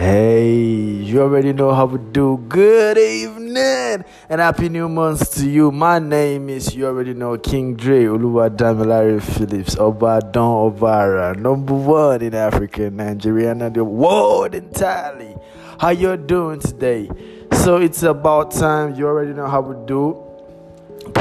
Hey, 0.00 0.54
you 0.54 1.20
already 1.20 1.52
know 1.52 1.74
how 1.74 1.84
we 1.84 1.98
do. 1.98 2.42
Good 2.48 2.96
evening 2.96 4.02
and 4.30 4.40
happy 4.40 4.70
new 4.70 4.88
month 4.88 5.34
to 5.34 5.46
you. 5.46 5.70
My 5.70 5.98
name 5.98 6.48
is, 6.48 6.74
you 6.74 6.86
already 6.86 7.12
know, 7.12 7.36
King 7.36 7.74
Dreigh 7.76 8.04
Uluwa 8.04 8.48
Damilari 8.48 9.20
Phillips, 9.20 9.76
Oba 9.76 10.22
Don 10.32 10.72
Obara, 10.72 11.36
number 11.36 11.74
one 11.74 12.22
in 12.22 12.34
Africa, 12.34 12.88
Nigeria, 12.88 13.50
and 13.52 13.74
the 13.74 13.84
world 13.84 14.54
entirely. 14.54 15.36
How 15.78 15.90
you 15.90 16.16
doing 16.16 16.60
today? 16.60 17.10
So 17.52 17.76
it's 17.76 18.02
about 18.02 18.52
time. 18.52 18.94
You 18.94 19.06
already 19.06 19.34
know 19.34 19.48
how 19.48 19.60
we 19.60 19.86
do 19.86 20.29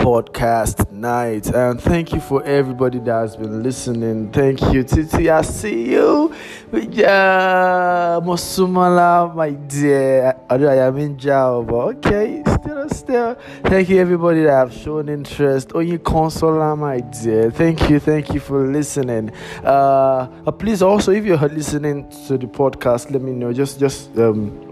podcast 0.03 0.91
night. 0.91 1.47
And 1.47 1.79
thank 1.81 2.13
you 2.13 2.19
for 2.21 2.43
everybody 2.43 2.99
that 2.99 3.11
has 3.11 3.35
been 3.35 3.61
listening. 3.63 4.31
Thank 4.31 4.61
you, 4.73 4.83
Titi. 4.83 5.29
I 5.29 5.41
see 5.41 5.91
you. 5.91 6.33
Yeah, 6.71 8.19
Mosumala, 8.23 9.33
my 9.35 9.51
dear. 9.51 10.35
Although 10.49 10.69
I 10.69 10.87
am 10.87 10.97
in 10.97 11.17
jail, 11.17 11.63
but 11.63 11.97
okay, 11.97 12.43
still, 12.47 12.89
still. 12.89 13.35
Thank 13.63 13.89
you, 13.89 13.99
everybody 13.99 14.43
that 14.43 14.51
have 14.51 14.73
shown 14.73 15.09
interest. 15.09 15.71
Oh, 15.75 15.79
you 15.79 15.99
consola, 15.99 16.77
my 16.77 16.99
dear. 16.99 17.51
Thank 17.51 17.89
you, 17.89 17.99
thank 17.99 18.33
you 18.33 18.39
for 18.39 18.67
listening. 18.67 19.31
Uh, 19.63 20.29
uh, 20.45 20.51
please 20.51 20.81
also, 20.81 21.11
if 21.11 21.25
you're 21.25 21.37
listening 21.37 22.09
to 22.27 22.37
the 22.37 22.47
podcast, 22.47 23.11
let 23.11 23.21
me 23.21 23.31
know. 23.31 23.51
Just, 23.51 23.79
just 23.79 24.15
um 24.17 24.68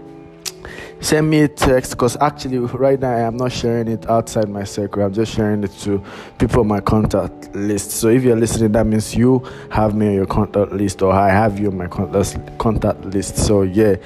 send 1.00 1.30
me 1.30 1.40
a 1.40 1.48
text 1.48 1.92
because 1.92 2.16
actually 2.20 2.58
right 2.58 2.98
now 2.98 3.10
I 3.10 3.20
am 3.20 3.36
not 3.36 3.52
sharing 3.52 3.88
it 3.88 4.08
outside 4.08 4.48
my 4.48 4.64
circle. 4.64 5.02
I'm 5.02 5.12
just 5.12 5.34
sharing 5.34 5.64
it 5.64 5.72
to 5.80 6.02
people 6.38 6.60
on 6.60 6.68
my 6.68 6.80
contact 6.80 7.54
list. 7.54 7.92
So 7.92 8.08
if 8.08 8.22
you're 8.22 8.36
listening, 8.36 8.72
that 8.72 8.86
means 8.86 9.14
you 9.14 9.40
have 9.70 9.94
me 9.94 10.08
on 10.08 10.14
your 10.14 10.26
contact 10.26 10.72
list 10.72 11.02
or 11.02 11.12
I 11.12 11.28
have 11.28 11.58
you 11.58 11.68
on 11.68 11.76
my 11.76 11.86
contact 11.86 12.58
contact 12.58 13.04
list. 13.04 13.36
So 13.36 13.62
yeah. 13.62 13.96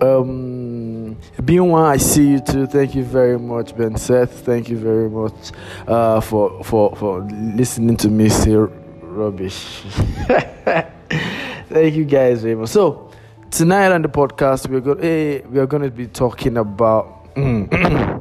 Um 0.00 1.16
being 1.44 1.70
one, 1.70 1.84
I 1.84 1.96
see 1.96 2.32
you 2.32 2.40
too. 2.40 2.66
Thank 2.66 2.94
you 2.94 3.04
very 3.04 3.38
much, 3.38 3.76
Ben 3.76 3.96
Seth. 3.96 4.44
Thank 4.44 4.68
you 4.68 4.78
very 4.78 5.08
much 5.08 5.52
uh, 5.86 6.20
for 6.20 6.62
for 6.64 6.94
for 6.96 7.20
listening 7.20 7.96
to 7.98 8.08
me 8.08 8.28
say 8.28 8.54
rubbish. 8.54 9.82
Thank 11.68 11.94
you 11.94 12.04
guys 12.04 12.42
very 12.42 12.54
much. 12.54 12.68
So 12.70 13.05
tonight 13.50 13.92
on 13.92 14.02
the 14.02 14.08
podcast 14.08 14.68
we're 14.68 14.80
going 14.80 15.00
hey, 15.00 15.40
we 15.42 15.58
are 15.58 15.66
going 15.66 15.82
to 15.82 15.90
be 15.90 16.06
talking 16.06 16.56
about 16.56 17.34
do 17.34 18.20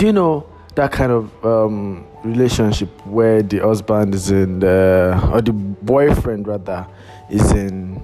you 0.00 0.12
know 0.12 0.46
that 0.74 0.90
kind 0.90 1.12
of 1.12 1.44
um, 1.44 2.06
relationship 2.24 2.88
where 3.06 3.42
the 3.42 3.58
husband 3.58 4.14
is 4.14 4.30
in 4.30 4.64
uh, 4.64 5.30
or 5.32 5.42
the 5.42 5.52
boyfriend 5.52 6.46
rather 6.48 6.86
is 7.30 7.52
in 7.52 8.02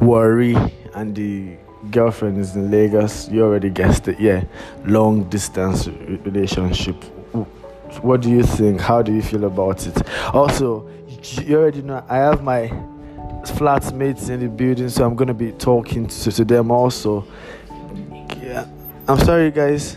Warri 0.00 0.56
and 0.94 1.14
the 1.14 1.56
girlfriend 1.90 2.38
is 2.38 2.56
in 2.56 2.70
lagos? 2.70 3.28
You 3.28 3.44
already 3.44 3.70
guessed 3.70 4.08
it 4.08 4.18
yeah. 4.18 4.44
Long 4.84 5.24
distance 5.30 5.86
relationship. 5.86 6.96
What 8.02 8.22
do 8.22 8.30
you 8.30 8.42
think? 8.42 8.80
How 8.80 9.00
do 9.02 9.14
you 9.14 9.22
feel 9.22 9.44
about 9.44 9.86
it? 9.86 10.02
Also 10.34 10.88
you 11.44 11.56
already 11.56 11.82
know 11.82 12.04
i 12.08 12.16
have 12.16 12.42
my 12.42 12.66
flatmates 13.50 14.30
in 14.30 14.40
the 14.40 14.48
building, 14.48 14.88
so 14.88 15.04
I'm 15.04 15.14
gonna 15.14 15.34
be 15.34 15.52
talking 15.52 16.06
to, 16.06 16.32
to 16.32 16.44
them 16.44 16.70
also. 16.70 17.26
Yeah, 18.42 18.66
I'm 19.08 19.18
sorry, 19.18 19.50
guys. 19.50 19.96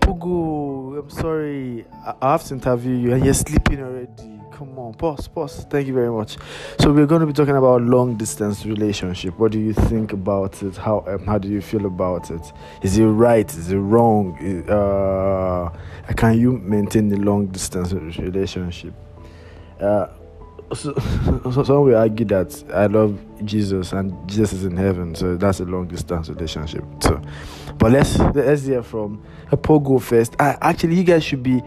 Pugu, 0.00 0.98
I'm 0.98 1.10
sorry. 1.10 1.84
I, 2.04 2.14
I 2.20 2.32
have 2.32 2.44
to 2.44 2.54
interview 2.54 2.94
you, 2.94 3.12
and 3.12 3.24
you're 3.24 3.34
sleeping 3.34 3.80
already. 3.80 4.40
Come 4.52 4.78
on, 4.78 4.92
pause, 4.92 5.26
pause. 5.26 5.64
Thank 5.70 5.86
you 5.86 5.94
very 5.94 6.10
much. 6.10 6.36
So 6.80 6.92
we're 6.92 7.06
to 7.06 7.24
be 7.24 7.32
talking 7.32 7.56
about 7.56 7.80
long 7.80 8.16
distance 8.16 8.66
relationship. 8.66 9.38
What 9.38 9.52
do 9.52 9.58
you 9.58 9.72
think 9.72 10.12
about 10.12 10.62
it? 10.62 10.76
How 10.76 11.02
um, 11.06 11.24
how 11.24 11.38
do 11.38 11.48
you 11.48 11.62
feel 11.62 11.86
about 11.86 12.30
it? 12.30 12.52
Is 12.82 12.98
it 12.98 13.06
right? 13.06 13.50
Is 13.50 13.72
it 13.72 13.78
wrong? 13.78 14.36
Uh, 14.68 15.70
can 16.14 16.38
you 16.38 16.58
maintain 16.58 17.10
a 17.12 17.16
long 17.16 17.46
distance 17.46 17.92
relationship? 17.92 18.92
Uh, 19.80 20.08
so, 20.74 20.94
so 21.52 21.62
some 21.64 21.84
will 21.84 21.96
argue 21.96 22.26
that 22.26 22.64
I 22.72 22.86
love 22.86 23.18
Jesus 23.44 23.92
and 23.92 24.28
Jesus 24.28 24.52
is 24.52 24.64
in 24.64 24.76
heaven, 24.76 25.14
so 25.14 25.36
that's 25.36 25.60
a 25.60 25.64
long 25.64 25.88
distance 25.88 26.28
relationship. 26.28 26.84
So, 27.00 27.20
but 27.78 27.92
let's 27.92 28.18
let's 28.18 28.64
hear 28.64 28.82
from 28.82 29.22
a 29.50 29.56
Pogo 29.56 30.00
first. 30.00 30.36
I, 30.40 30.56
actually, 30.60 30.96
you 30.96 31.04
guys 31.04 31.24
should 31.24 31.42
be 31.42 31.62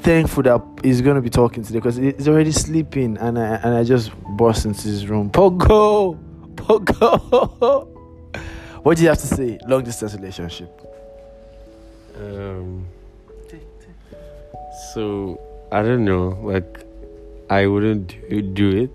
thankful 0.00 0.42
that 0.42 0.62
he's 0.82 1.00
going 1.00 1.16
to 1.16 1.22
be 1.22 1.30
talking 1.30 1.62
today 1.62 1.78
because 1.78 1.96
he's 1.96 2.28
already 2.28 2.52
sleeping, 2.52 3.16
and 3.18 3.38
I 3.38 3.54
and 3.56 3.74
I 3.74 3.84
just 3.84 4.12
burst 4.36 4.64
into 4.64 4.82
his 4.82 5.06
room. 5.06 5.30
Pogo, 5.30 6.18
Pogo, 6.54 7.86
what 8.82 8.96
do 8.96 9.02
you 9.02 9.08
have 9.08 9.18
to 9.18 9.26
say? 9.26 9.58
Long 9.66 9.84
distance 9.84 10.14
relationship. 10.14 10.70
Um. 12.16 12.86
So 14.94 15.40
I 15.70 15.82
don't 15.82 16.04
know, 16.04 16.38
like 16.42 16.81
I 17.52 17.66
wouldn't 17.66 18.08
do, 18.30 18.40
do 18.40 18.70
it 18.84 18.94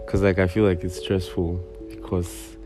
because 0.00 0.22
uh, 0.22 0.24
like 0.24 0.38
I 0.38 0.46
feel 0.46 0.64
like 0.64 0.82
it's 0.84 0.98
stressful 0.98 1.56
because 1.90 2.56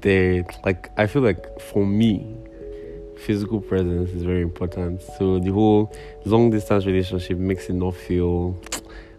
they 0.00 0.46
like 0.64 0.90
I 0.96 1.06
feel 1.06 1.20
like 1.20 1.60
for 1.60 1.84
me 1.84 2.36
physical 3.18 3.60
presence 3.60 4.10
is 4.12 4.22
very 4.22 4.40
important. 4.40 5.02
So 5.18 5.38
the 5.38 5.50
whole 5.50 5.94
long 6.24 6.48
distance 6.48 6.86
relationship 6.86 7.36
makes 7.36 7.68
it 7.68 7.74
not 7.74 7.94
feel 7.94 8.58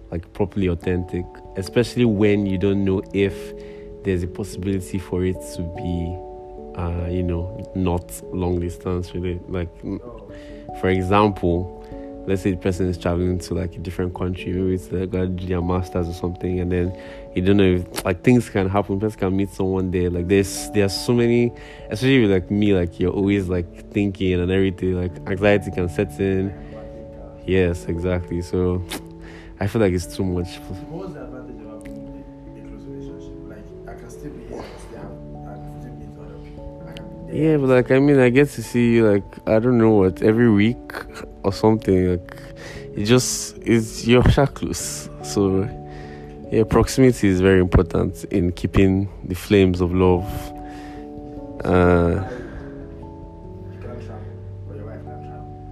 like 0.09 0.33
properly 0.33 0.67
authentic 0.67 1.25
especially 1.55 2.05
when 2.05 2.47
you 2.47 2.57
don't 2.57 2.83
know 2.83 3.03
if 3.13 3.35
there's 4.03 4.23
a 4.23 4.27
possibility 4.27 4.97
for 4.97 5.23
it 5.23 5.37
to 5.55 5.61
be 5.77 6.17
uh, 6.81 7.07
you 7.11 7.21
know 7.21 7.71
not 7.75 8.09
long 8.33 8.59
distance 8.59 9.13
really 9.13 9.39
like 9.47 9.69
for 10.81 10.89
example 10.89 11.78
let's 12.29 12.43
say 12.43 12.51
the 12.51 12.57
person 12.57 12.87
is 12.87 12.97
traveling 12.97 13.39
to 13.39 13.55
like 13.55 13.75
a 13.75 13.79
different 13.79 14.13
country, 14.13 14.53
maybe 14.53 14.75
it's 14.75 14.91
like 14.91 15.09
got 15.09 15.35
their 15.37 15.61
masters 15.61 16.07
or 16.07 16.13
something, 16.13 16.59
and 16.59 16.71
then 16.71 16.95
you 17.35 17.41
don't 17.41 17.57
know 17.57 17.63
if 17.63 18.05
like 18.05 18.23
things 18.23 18.49
can 18.49 18.69
happen. 18.69 18.99
Person 18.99 19.19
can 19.19 19.35
meet 19.35 19.49
someone 19.49 19.91
there. 19.91 20.09
Like 20.09 20.27
there's 20.27 20.69
there's 20.71 20.93
so 20.93 21.13
many, 21.13 21.51
especially 21.89 22.21
with 22.21 22.31
like 22.31 22.51
me, 22.51 22.73
like 22.73 22.99
you're 22.99 23.11
always 23.11 23.49
like 23.49 23.91
thinking 23.91 24.39
and 24.39 24.51
everything. 24.51 24.93
Like 25.01 25.11
anxiety 25.27 25.71
can 25.71 25.89
set 25.89 26.19
in. 26.19 26.53
Yes, 27.45 27.85
exactly. 27.85 28.41
So 28.41 28.83
I 29.59 29.67
feel 29.67 29.81
like 29.81 29.93
it's 29.93 30.15
too 30.15 30.23
much. 30.23 30.57
What's 30.57 31.13
the 31.13 31.23
advantage 31.23 31.61
of 31.65 31.85
having 31.87 32.23
a 32.55 32.67
close 32.69 32.83
relationship? 32.85 33.33
Like 33.49 33.95
I 33.95 33.99
can 33.99 34.09
still 34.09 34.29
be 34.31 34.43
here, 34.45 34.63
still 34.85 34.99
have, 34.99 35.81
still 35.81 35.93
meet 35.97 36.13
other 36.19 36.37
people. 36.45 37.29
Yeah, 37.33 37.57
but 37.57 37.67
like 37.69 37.91
I 37.91 37.99
mean, 37.99 38.19
I 38.19 38.29
get 38.29 38.49
to 38.49 38.63
see 38.63 38.93
you 38.93 39.09
like 39.11 39.25
I 39.47 39.59
don't 39.59 39.77
know 39.79 39.91
what 39.91 40.21
every 40.21 40.51
week 40.51 40.91
or 41.49 41.53
something. 41.53 42.11
Like 42.11 42.37
it 42.95 43.05
just 43.05 43.57
is 43.59 44.07
your 44.07 44.23
shackles. 44.29 45.09
So 45.23 45.67
yeah, 46.51 46.63
proximity 46.63 47.27
is 47.27 47.41
very 47.41 47.59
important 47.59 48.23
in 48.25 48.51
keeping 48.51 49.09
the 49.25 49.35
flames 49.35 49.81
of 49.81 49.93
love. 49.93 50.27
Uh, 51.65 52.23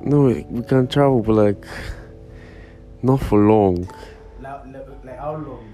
no, 0.03 0.45
we 0.49 0.63
can 0.63 0.87
travel, 0.87 1.21
but 1.21 1.33
like 1.33 1.65
not 3.03 3.21
for 3.21 3.39
long. 3.39 3.87
Like 5.03 5.19
how 5.19 5.33
long 5.35 5.73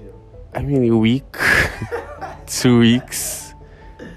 you? 0.00 0.12
I 0.54 0.62
mean, 0.62 0.90
a 0.90 0.96
week, 0.96 1.36
two 2.46 2.80
weeks. 2.80 3.54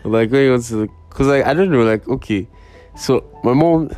Like 0.03 0.31
going 0.31 0.51
on 0.51 0.61
to 0.61 0.75
the, 0.75 0.87
cause 1.09 1.27
like 1.27 1.45
I 1.45 1.53
don't 1.53 1.71
know, 1.71 1.83
like 1.83 2.07
okay, 2.07 2.47
so 2.97 3.23
my 3.43 3.53
mom, 3.53 3.89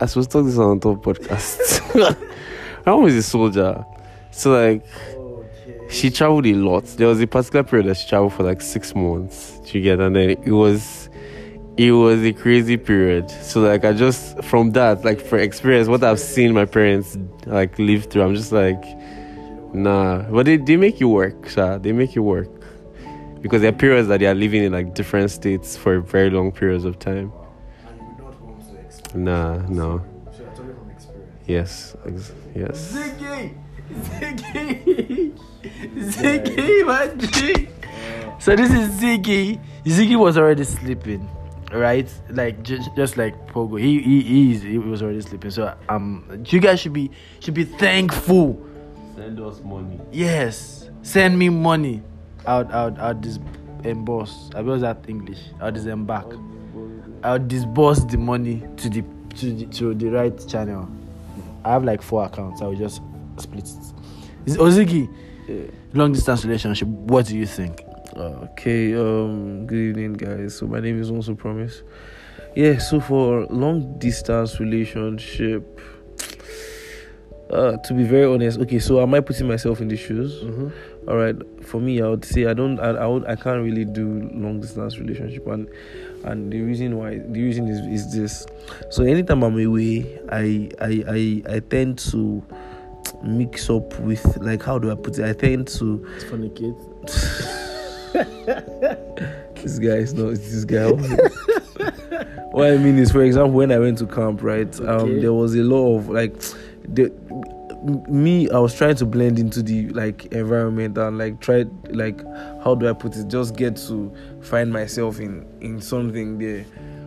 I 0.00 0.06
supposed 0.06 0.30
to 0.30 0.38
talk 0.38 0.46
this 0.46 0.58
on 0.58 0.80
top 0.80 1.02
podcast. 1.04 1.94
my 2.86 2.92
mom 2.92 3.06
is 3.06 3.16
a 3.16 3.22
soldier, 3.22 3.84
so 4.30 4.52
like 4.52 4.84
Okay. 5.66 5.86
she 5.88 6.10
traveled 6.10 6.46
a 6.46 6.54
lot. 6.54 6.84
There 6.98 7.06
was 7.08 7.20
a 7.22 7.26
particular 7.26 7.62
period 7.62 7.86
that 7.88 7.96
she 7.96 8.08
traveled 8.08 8.34
for 8.34 8.42
like 8.42 8.60
six 8.60 8.94
months. 8.94 9.58
You 9.72 9.80
get? 9.80 9.98
And 9.98 10.14
then 10.14 10.30
it 10.30 10.52
was, 10.52 11.08
it 11.78 11.92
was 11.92 12.22
a 12.22 12.32
crazy 12.34 12.76
period. 12.76 13.30
So 13.30 13.60
like 13.60 13.84
I 13.84 13.92
just 13.94 14.42
from 14.44 14.72
that 14.72 15.04
like 15.04 15.20
for 15.20 15.38
experience, 15.38 15.88
what 15.88 16.04
I've 16.04 16.20
seen 16.20 16.52
my 16.52 16.66
parents 16.66 17.16
like 17.46 17.78
live 17.78 18.04
through, 18.06 18.22
I'm 18.24 18.34
just 18.34 18.52
like, 18.52 18.82
nah. 19.72 20.22
But 20.30 20.44
they 20.46 20.58
they 20.58 20.76
make 20.76 21.00
you 21.00 21.08
work, 21.08 21.48
Sha. 21.48 21.78
They 21.78 21.92
make 21.92 22.14
you 22.14 22.22
work 22.22 22.48
because 23.40 23.62
there 23.62 23.70
are 23.70 23.76
periods 23.76 24.08
that 24.08 24.20
they 24.20 24.26
are 24.26 24.34
living 24.34 24.62
in 24.64 24.72
like 24.72 24.94
different 24.94 25.30
states 25.30 25.76
for 25.76 26.00
very 26.00 26.28
long 26.30 26.52
periods 26.52 26.84
of 26.84 26.98
time. 26.98 27.32
Nah, 29.14 29.58
no. 29.68 30.04
So 30.32 30.42
you're 30.42 30.50
talking 30.50 30.74
from 30.74 30.90
experience. 30.90 31.30
Yes, 31.46 31.96
ex- 32.06 32.32
yes. 32.54 32.92
Ziggy! 32.92 33.54
Ziggy! 33.92 35.38
Ziggy, 35.96 36.86
my 36.86 37.08
G! 37.16 37.68
So 38.40 38.56
this 38.56 38.70
is 38.72 38.88
Ziggy. 39.00 39.60
Ziggy 39.84 40.16
was 40.18 40.36
already 40.36 40.64
sleeping, 40.64 41.28
right? 41.72 42.08
Like 42.30 42.62
just, 42.62 42.94
just 42.96 43.16
like 43.16 43.34
Pogo. 43.52 43.78
He 43.80 44.00
he 44.02 44.20
he, 44.22 44.52
is, 44.52 44.62
he 44.62 44.78
was 44.78 45.02
already 45.02 45.20
sleeping. 45.20 45.50
So 45.50 45.74
um, 45.88 46.42
you 46.46 46.60
guys 46.60 46.80
should 46.80 46.92
be 46.92 47.10
should 47.40 47.54
be 47.54 47.64
thankful. 47.64 48.60
Send 49.14 49.38
us 49.40 49.60
money. 49.60 50.00
Yes, 50.10 50.90
send 51.02 51.38
me 51.38 51.48
money. 51.50 52.02
I 52.46 52.58
would, 52.58 52.72
I 52.98 53.12
dis- 53.12 53.38
emboss. 53.84 54.50
I 54.54 54.60
was 54.62 54.80
that 54.82 55.04
English. 55.08 55.38
I 55.60 55.66
would 55.66 55.74
disembark. 55.74 56.34
I 56.34 56.36
would 57.32 57.48
disburse 57.48 58.04
the 58.04 58.18
money 58.18 58.62
to 58.76 58.88
the 58.88 59.02
to 59.36 59.52
the, 59.52 59.66
to 59.66 59.94
the 59.94 60.10
right 60.10 60.48
channel. 60.48 60.88
I 61.64 61.72
have 61.72 61.84
like 61.84 62.02
four 62.02 62.24
accounts. 62.24 62.60
I 62.62 62.66
will 62.66 62.76
just 62.76 63.00
split 63.38 63.64
it. 63.64 63.92
Is- 64.46 64.58
Ozigi, 64.58 65.08
long 65.94 66.12
distance 66.12 66.44
relationship. 66.44 66.86
What 66.88 67.26
do 67.26 67.36
you 67.36 67.46
think? 67.46 67.82
Okay, 68.16 68.94
um, 68.94 69.66
good 69.66 69.78
evening, 69.78 70.12
guys. 70.12 70.56
So 70.56 70.66
my 70.66 70.78
name 70.80 71.00
is 71.00 71.10
also 71.10 71.34
Promise. 71.34 71.82
Yeah, 72.54 72.78
so 72.78 73.00
for 73.00 73.46
long 73.46 73.98
distance 73.98 74.60
relationship, 74.60 75.80
uh, 77.50 77.76
to 77.78 77.94
be 77.94 78.04
very 78.04 78.32
honest, 78.32 78.60
okay, 78.60 78.78
so 78.78 79.00
am 79.02 79.14
I 79.14 79.20
putting 79.20 79.48
myself 79.48 79.80
in 79.80 79.88
the 79.88 79.96
shoes? 79.96 80.44
Mm-hmm. 80.44 81.08
All 81.08 81.16
right, 81.16 81.34
for 81.64 81.80
me, 81.80 82.00
I 82.00 82.08
would 82.08 82.24
say 82.24 82.46
I 82.46 82.54
don't, 82.54 82.78
I, 82.78 82.90
I 82.90 83.06
would, 83.06 83.26
I 83.26 83.34
can't 83.34 83.64
really 83.64 83.84
do 83.84 84.30
long 84.32 84.60
distance 84.60 84.98
relationship, 84.98 85.46
and 85.48 85.68
and 86.24 86.52
the 86.52 86.60
reason 86.60 86.96
why, 86.96 87.18
the 87.18 87.42
reason 87.42 87.68
is 87.68 87.80
is 87.86 88.12
this. 88.14 88.46
So 88.90 89.04
anytime 89.04 89.42
I'm 89.42 89.58
away, 89.64 90.20
I 90.30 90.70
I 90.80 91.04
I, 91.08 91.42
I 91.56 91.60
tend 91.60 91.98
to 92.10 92.42
mix 93.22 93.70
up 93.70 93.98
with 94.00 94.24
like 94.38 94.62
how 94.62 94.78
do 94.78 94.90
I 94.90 94.94
put 94.94 95.18
it? 95.18 95.24
I 95.28 95.32
tend 95.32 95.68
to 95.78 96.06
It's 96.16 96.24
funny, 96.24 96.50
kid. 96.50 96.74
this 99.56 99.78
guy 99.78 99.96
is 99.96 100.14
not 100.14 100.30
this 100.34 100.64
guy. 100.64 100.90
what 102.52 102.72
I 102.72 102.76
mean 102.78 102.98
is, 102.98 103.10
for 103.10 103.22
example, 103.22 103.52
when 103.52 103.72
I 103.72 103.78
went 103.78 103.98
to 103.98 104.06
camp, 104.06 104.42
right, 104.42 104.80
um, 104.80 105.20
there 105.20 105.32
was 105.32 105.54
a 105.54 105.62
lot 105.62 105.96
of 105.96 106.08
like, 106.08 106.38
the 106.84 107.10
me. 107.84 108.48
I 108.50 108.58
was 108.58 108.74
trying 108.74 108.96
to 108.96 109.06
blend 109.06 109.38
into 109.38 109.62
the 109.62 109.88
like 109.90 110.26
environment 110.26 110.96
and 110.98 111.18
like 111.18 111.40
try 111.40 111.64
like 111.90 112.24
how 112.62 112.74
do 112.74 112.88
I 112.88 112.92
put 112.92 113.16
it? 113.16 113.28
Just 113.28 113.56
get 113.56 113.76
to 113.88 114.12
find 114.42 114.72
myself 114.72 115.20
in 115.20 115.46
in 115.60 115.80
something 115.80 116.38
there. 116.38 116.64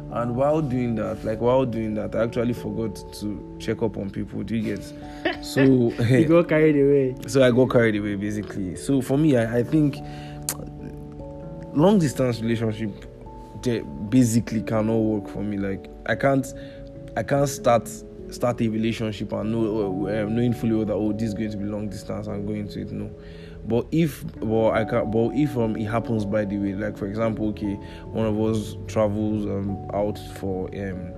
And 0.09 0.35
while 0.37 0.61
doing 0.61 0.95
that, 0.95 1.25
like 1.25 1.41
while 1.41 1.65
doing 1.65 1.93
that, 1.95 2.15
I 2.15 2.23
actually 2.23 2.53
forgot 2.53 2.95
to 3.15 3.57
check 3.59 3.81
up 3.81 3.97
on 3.97 4.09
people. 4.09 4.41
Do 4.43 4.55
you 4.55 4.75
get? 4.75 4.93
So 5.43 5.61
You 6.01 6.25
got 6.27 6.47
carried 6.47 6.75
away. 6.75 7.15
so 7.27 7.43
I 7.43 7.51
got 7.51 7.69
carried 7.69 7.95
away 7.95 8.15
basically. 8.15 8.75
So 8.75 9.01
for 9.01 9.17
me, 9.17 9.35
I, 9.37 9.57
I 9.57 9.63
think 9.63 9.97
long 11.73 11.99
distance 11.99 12.41
relationship 12.41 13.05
they 13.61 13.79
basically 14.09 14.61
cannot 14.61 14.97
work 14.97 15.27
for 15.27 15.43
me. 15.43 15.57
Like 15.57 15.89
I 16.05 16.15
can't, 16.15 16.45
I 17.15 17.23
can't 17.23 17.49
start 17.49 17.89
start 18.29 18.61
a 18.61 18.67
relationship 18.67 19.31
and 19.33 19.51
know 19.51 20.07
uh, 20.07 20.29
knowing 20.29 20.53
fully 20.53 20.75
well 20.75 20.85
that 20.85 20.93
oh 20.93 21.13
this 21.13 21.29
is 21.29 21.33
going 21.33 21.51
to 21.51 21.57
be 21.57 21.65
long 21.65 21.89
distance. 21.89 22.27
I'm 22.27 22.45
going 22.45 22.67
to 22.69 22.81
it. 22.81 22.91
No. 22.91 23.11
But 23.65 23.85
if, 23.91 24.23
well, 24.37 24.71
I 24.71 24.85
can. 24.85 25.11
But 25.11 25.31
if 25.35 25.57
um, 25.57 25.75
it 25.75 25.85
happens 25.85 26.25
by 26.25 26.45
the 26.45 26.57
way, 26.57 26.73
like 26.73 26.97
for 26.97 27.05
example, 27.05 27.49
okay, 27.49 27.73
one 28.05 28.25
of 28.25 28.39
us 28.39 28.77
travels 28.87 29.45
um 29.45 29.89
out 29.93 30.17
for 30.35 30.69
um 30.73 31.13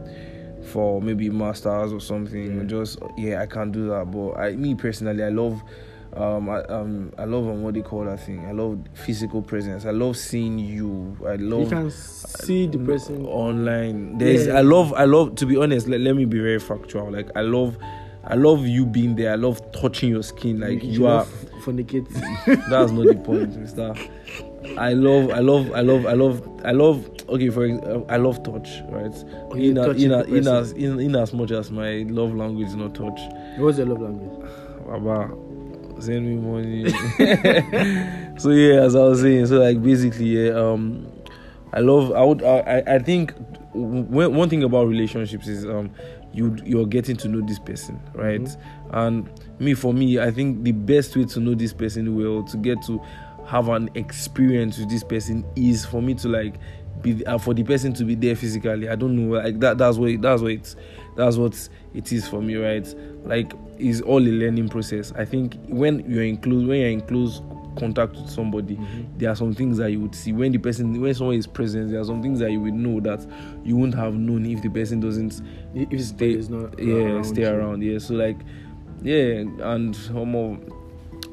for 0.63 1.01
maybe 1.01 1.29
masters 1.29 1.93
or 1.93 2.01
something. 2.01 2.59
Yeah. 2.59 2.63
Just 2.63 2.99
yeah, 3.17 3.41
I 3.41 3.45
can't 3.45 3.71
do 3.71 3.87
that. 3.89 4.11
But 4.11 4.31
I, 4.31 4.55
me 4.55 4.75
personally, 4.75 5.23
I 5.23 5.29
love, 5.29 5.61
um, 6.15 6.49
I, 6.49 6.61
um, 6.63 7.13
I 7.17 7.25
love 7.25 7.47
um, 7.47 7.61
what 7.61 7.73
they 7.75 7.81
call 7.81 8.05
that 8.05 8.25
thing. 8.25 8.45
I 8.45 8.51
love 8.51 8.79
physical 8.93 9.41
presence. 9.41 9.85
I 9.85 9.91
love 9.91 10.17
seeing 10.17 10.57
you. 10.57 11.17
I 11.27 11.35
love 11.35 11.61
You 11.61 11.69
can 11.69 11.91
see 11.91 12.67
the 12.67 12.79
person. 12.79 13.25
online. 13.25 14.17
There's, 14.17 14.47
Yeah. 14.47 14.57
I 14.57 14.61
love, 14.61 14.93
I 14.93 15.05
love. 15.05 15.35
To 15.35 15.45
be 15.45 15.55
honest, 15.57 15.87
let, 15.87 16.01
let 16.01 16.15
me 16.15 16.25
be 16.25 16.39
very 16.39 16.59
factual. 16.59 17.11
Like 17.11 17.29
I 17.35 17.41
love, 17.41 17.77
I 18.23 18.35
love 18.35 18.65
you 18.65 18.85
being 18.85 19.15
there. 19.15 19.31
I 19.31 19.35
love 19.35 19.61
touching 19.71 20.09
your 20.09 20.23
skin. 20.23 20.59
Like 20.59 20.83
you, 20.83 21.05
are. 21.05 21.25
fornicate. 21.63 22.07
That's 22.69 22.91
not 22.91 23.05
the 23.05 23.15
point, 23.15 23.55
Mister. 23.59 23.93
I 24.77 24.93
love, 24.93 25.29
I 25.31 25.39
love, 25.39 25.71
I 25.73 25.81
love, 25.81 26.05
I 26.05 26.13
love, 26.13 26.61
I 26.65 26.71
love. 26.71 27.09
Okay, 27.29 27.49
for 27.49 27.65
ex- 27.65 27.85
uh, 27.85 28.01
I 28.09 28.17
love 28.17 28.41
touch, 28.43 28.81
right? 28.89 29.13
Oh, 29.51 29.53
in, 29.55 29.77
a, 29.77 29.89
in, 29.91 30.11
a, 30.11 30.23
in, 30.23 30.47
as, 30.47 30.71
in, 30.73 30.99
in 30.99 31.15
as 31.15 31.31
much 31.33 31.51
as 31.51 31.69
my 31.71 32.03
love 32.09 32.33
language 32.35 32.67
is 32.67 32.75
not 32.75 32.95
touch. 32.95 33.19
What's 33.57 33.77
your 33.77 33.87
love 33.87 34.01
language? 34.01 34.49
Baba, 34.85 35.33
send 36.01 36.25
me 36.25 36.35
money. 36.35 36.89
so 38.39 38.49
yeah, 38.51 38.81
as 38.81 38.95
I 38.95 38.99
was 39.03 39.21
saying, 39.21 39.47
so 39.47 39.59
like 39.59 39.81
basically, 39.81 40.25
yeah, 40.25 40.51
um, 40.51 41.11
I 41.73 41.79
love. 41.79 42.11
I 42.13 42.23
would. 42.23 42.43
I. 42.43 42.83
I- 42.87 42.99
think 42.99 43.33
w- 43.73 44.29
one 44.29 44.49
thing 44.49 44.63
about 44.63 44.87
relationships 44.87 45.47
is 45.47 45.65
um, 45.65 45.91
you 46.33 46.55
you're 46.63 46.85
getting 46.85 47.15
to 47.17 47.27
know 47.27 47.45
this 47.45 47.59
person, 47.59 47.99
right? 48.13 48.41
Mm-hmm. 48.41 48.95
And 48.95 49.29
me, 49.59 49.73
for 49.73 49.93
me, 49.93 50.19
I 50.19 50.31
think 50.31 50.63
the 50.63 50.71
best 50.71 51.15
way 51.15 51.25
to 51.25 51.39
know 51.39 51.53
this 51.53 51.73
person 51.73 52.15
well, 52.15 52.43
to 52.43 52.57
get 52.57 52.81
to 52.83 53.01
have 53.47 53.69
an 53.69 53.89
experience 53.95 54.77
with 54.77 54.89
this 54.89 55.03
person, 55.03 55.45
is 55.55 55.85
for 55.85 56.01
me 56.01 56.13
to 56.15 56.27
like 56.29 56.55
be 57.01 57.25
uh, 57.25 57.37
for 57.37 57.53
the 57.53 57.63
person 57.63 57.93
to 57.93 58.03
be 58.03 58.15
there 58.15 58.35
physically. 58.35 58.89
I 58.89 58.95
don't 58.95 59.15
know, 59.15 59.37
like 59.37 59.59
that. 59.59 59.77
That's 59.77 59.97
what. 59.97 60.21
That's 60.21 60.41
what 60.41 60.51
it's. 60.51 60.75
That's 61.15 61.35
what 61.37 61.69
it 61.93 62.11
is 62.13 62.27
for 62.27 62.41
me, 62.41 62.55
right? 62.55 62.87
Like, 63.25 63.51
it's 63.79 64.01
all 64.01 64.19
a 64.21 64.29
learning 64.29 64.69
process. 64.69 65.11
I 65.15 65.25
think 65.25 65.57
when 65.67 65.99
you're 66.11 66.23
in 66.23 66.37
close, 66.37 66.63
when 66.65 66.79
you're 66.79 66.89
in 66.89 67.01
close 67.01 67.41
contact 67.77 68.13
with 68.15 68.29
somebody, 68.29 68.75
Mm-hmm. 68.75 69.17
there 69.17 69.29
are 69.29 69.35
some 69.35 69.53
things 69.53 69.77
that 69.77 69.91
you 69.91 70.01
would 70.01 70.13
see 70.15 70.33
when 70.33 70.51
the 70.51 70.57
person, 70.57 70.99
when 70.99 71.13
someone 71.13 71.35
is 71.35 71.47
present. 71.47 71.91
There 71.91 71.99
are 71.99 72.05
some 72.05 72.21
things 72.21 72.39
that 72.39 72.51
you 72.51 72.59
would 72.61 72.73
know 72.73 72.99
that 73.01 73.25
you 73.63 73.75
wouldn't 73.77 73.95
have 73.95 74.13
known 74.15 74.45
if 74.45 74.61
the 74.61 74.69
person 74.69 74.99
doesn't 74.99 75.41
If 75.73 76.03
stay, 76.03 76.31
it's 76.31 76.49
not 76.49 76.77
yeah, 76.79 76.95
around 76.95 77.23
stay 77.25 77.41
you. 77.43 77.47
around. 77.49 77.81
Yeah, 77.83 77.99
so 77.99 78.15
like, 78.15 78.37
yeah, 79.01 79.43
and 79.73 79.97
more 80.13 80.57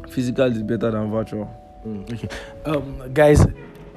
physical 0.08 0.44
is 0.46 0.62
better 0.62 0.90
than 0.92 1.10
virtual. 1.10 1.50
Mm, 1.84 2.12
okay. 2.12 2.28
Um, 2.64 3.12
guys, 3.12 3.44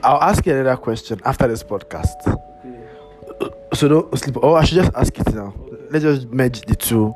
I'll 0.03 0.21
ask 0.21 0.43
you 0.45 0.53
another 0.53 0.77
question 0.77 1.19
after 1.25 1.47
this 1.47 1.61
podcast. 1.63 2.15
So 3.75 3.87
don't 3.87 4.17
sleep. 4.17 4.37
Oh, 4.41 4.55
I 4.55 4.63
should 4.63 4.75
just 4.83 4.91
ask 4.95 5.17
it 5.19 5.33
now. 5.33 5.53
Let's 5.91 6.03
just 6.03 6.27
merge 6.29 6.61
the 6.61 6.75
two 6.75 7.13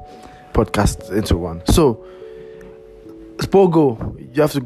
podcasts 0.53 1.11
into 1.11 1.37
one. 1.37 1.61
So, 1.67 2.05
Spogo, 3.37 3.97
you 4.35 4.41
have 4.41 4.53
to 4.53 4.61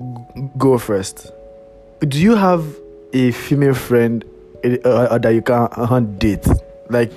go 0.58 0.78
first. 0.78 1.32
Do 2.00 2.20
you 2.20 2.36
have 2.36 2.64
a 3.14 3.32
female 3.32 3.74
friend 3.74 4.24
uh, 4.64 5.18
that 5.18 5.34
you 5.34 5.42
can 5.42 5.68
uh, 5.72 6.00
date? 6.00 6.46
Like 6.90 7.12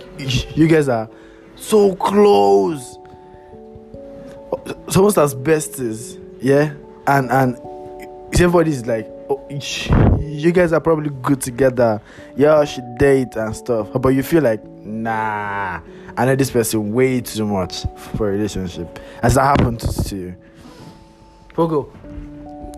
you 0.57 0.67
guys 0.67 0.89
are 0.89 1.09
so 1.57 1.95
close, 1.95 2.97
almost 4.97 5.19
as 5.19 5.35
besties, 5.35 6.19
yeah. 6.41 6.73
And 7.07 7.31
and 7.31 7.57
everybody's 8.35 8.87
like, 8.87 9.07
oh, 9.29 9.47
you 10.21 10.53
guys 10.53 10.73
are 10.73 10.81
probably 10.81 11.11
good 11.23 11.41
together. 11.41 12.01
Yeah, 12.37 12.65
she 12.65 12.81
date 12.99 13.37
and 13.37 13.55
stuff. 13.55 13.89
But 14.01 14.11
you 14.11 14.23
feel 14.23 14.43
like, 14.43 14.65
nah, 14.65 15.81
I 16.21 16.27
know 16.27 16.37
this 16.37 16.51
person 16.51 16.93
way 16.93 17.23
too 17.23 17.47
much 17.47 17.87
for 17.97 18.29
a 18.29 18.33
relationship. 18.33 18.99
Has 19.23 19.37
that 19.37 19.45
happened 19.45 19.81
to 19.81 20.17
you? 20.17 20.37
Pogo, 21.55 21.89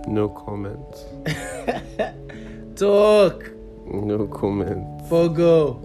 No 0.06 0.28
comments. 0.28 1.06
talk. 2.80 3.50
No 3.84 4.28
comments. 4.28 5.08
Pogo, 5.10 5.76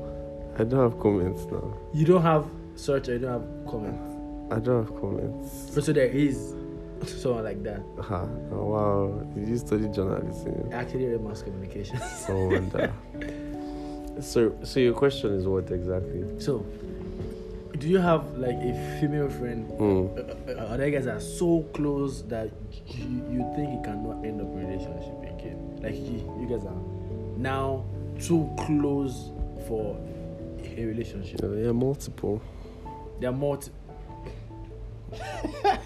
I 0.59 0.65
don't 0.65 0.91
have 0.91 0.99
comments 0.99 1.45
now. 1.51 1.73
you 1.95 2.05
don't 2.05 2.21
have 2.21 2.45
search. 2.75 3.09
I 3.09 3.17
don't 3.17 3.41
have 3.41 3.71
comments. 3.71 4.53
I 4.53 4.59
don't 4.59 4.85
have 4.85 4.95
comments. 5.01 5.71
But 5.73 5.83
so 5.83 5.93
there 5.93 6.05
is 6.05 6.53
someone 7.07 7.43
like 7.43 7.63
that. 7.63 7.81
Ha. 8.03 8.27
Oh, 8.51 8.65
wow. 8.65 9.07
Did 9.33 9.47
you 9.47 9.57
study 9.57 9.87
journalism? 9.87 10.69
I 10.71 10.75
actually 10.75 11.07
read 11.07 11.21
mass 11.21 11.41
communication. 11.41 11.97
No 12.29 12.49
wonder. 12.49 12.93
so, 14.21 14.55
so 14.63 14.79
your 14.79 14.93
question 14.93 15.33
is 15.33 15.47
what 15.47 15.71
exactly? 15.71 16.23
so, 16.39 16.63
do 17.79 17.87
you 17.87 17.99
have 17.99 18.37
like 18.37 18.55
a 18.55 18.99
female 18.99 19.29
friend? 19.29 19.69
Hmm. 19.71 20.07
Uh, 20.17 20.51
uh, 20.51 20.73
other 20.73 20.89
guys 20.89 21.07
are 21.07 21.19
so 21.19 21.63
close 21.73 22.23
that 22.23 22.51
you, 22.85 23.23
you 23.29 23.53
think 23.55 23.69
he 23.71 23.83
cannot 23.83 24.25
end 24.25 24.41
up 24.41 24.47
a 24.47 24.51
relationship 24.51 25.21
again. 25.23 25.77
Like 25.81 25.95
you, 25.95 26.23
you 26.39 26.47
guys 26.49 26.65
are 26.65 26.81
now 27.37 27.85
too 28.19 28.49
close 28.59 29.31
for 29.67 29.97
a 30.63 30.85
relationship. 30.85 31.43
Uh, 31.43 31.51
yeah, 31.51 31.71
multiple. 31.71 32.41
There 33.19 33.29
are 33.29 33.33
multiple. 33.33 33.73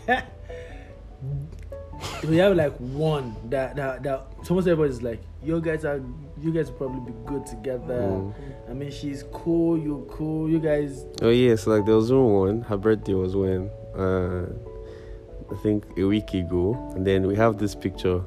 We 2.27 2.37
have 2.37 2.55
like 2.55 2.75
one 2.77 3.35
that 3.49 3.75
that 3.75 4.03
that 4.03 4.27
almost 4.49 4.67
everybody's 4.67 5.01
like, 5.01 5.21
you 5.43 5.59
guys 5.61 5.85
are 5.85 6.01
you 6.39 6.51
guys 6.51 6.69
will 6.71 6.77
probably 6.77 7.11
be 7.11 7.17
good 7.25 7.45
together. 7.45 8.01
Mm. 8.01 8.33
I 8.69 8.73
mean, 8.73 8.91
she's 8.91 9.23
cool, 9.31 9.77
you're 9.77 10.05
cool. 10.05 10.49
You 10.49 10.59
guys, 10.59 11.05
Oh 11.21 11.29
yes, 11.29 11.67
like 11.67 11.85
there 11.85 11.95
was 11.95 12.11
one. 12.11 12.61
Her 12.61 12.77
birthday 12.77 13.13
was 13.13 13.35
when 13.35 13.69
uh, 13.97 14.45
I 15.51 15.55
think 15.61 15.85
a 15.97 16.03
week 16.03 16.33
ago, 16.33 16.75
and 16.95 17.05
then 17.05 17.27
we 17.27 17.35
have 17.35 17.57
this 17.57 17.75
picture 17.75 18.19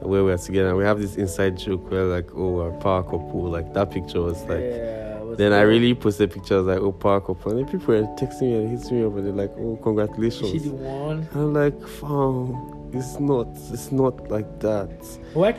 where 0.00 0.22
we're 0.22 0.36
together. 0.36 0.68
and 0.68 0.76
We 0.76 0.84
have 0.84 1.00
this 1.00 1.16
inside 1.16 1.56
joke 1.56 1.90
where 1.90 2.04
like, 2.04 2.30
oh, 2.34 2.52
we're 2.52 2.72
power 2.72 3.02
couple. 3.02 3.44
Like 3.50 3.72
that 3.74 3.90
picture 3.90 4.20
was 4.20 4.42
like. 4.44 4.60
yeah. 4.60 5.18
what's 5.20 5.38
Then 5.38 5.52
I 5.52 5.62
really 5.62 5.94
posted 5.94 6.30
pictures 6.30 6.64
like, 6.66 6.78
oh, 6.78 6.92
power 6.92 7.20
couple, 7.20 7.52
and 7.52 7.60
then 7.60 7.66
people 7.66 7.94
were 7.94 8.02
texting 8.16 8.42
me 8.42 8.54
and 8.54 8.78
hitting 8.78 9.00
me 9.00 9.06
up, 9.06 9.16
and 9.16 9.26
they're 9.26 9.32
like, 9.46 9.52
oh, 9.56 9.72
Is 9.72 9.78
she 9.78 9.82
congratulations. 9.82 10.62
the 10.64 10.70
one? 10.70 11.28
I'm 11.34 11.54
like, 11.54 11.74
oh, 12.02 12.73
it's 12.94 13.18
not. 13.20 13.48
It's 13.72 13.90
not 13.92 14.30
like 14.30 14.60
that. 14.60 14.90
What 15.34 15.56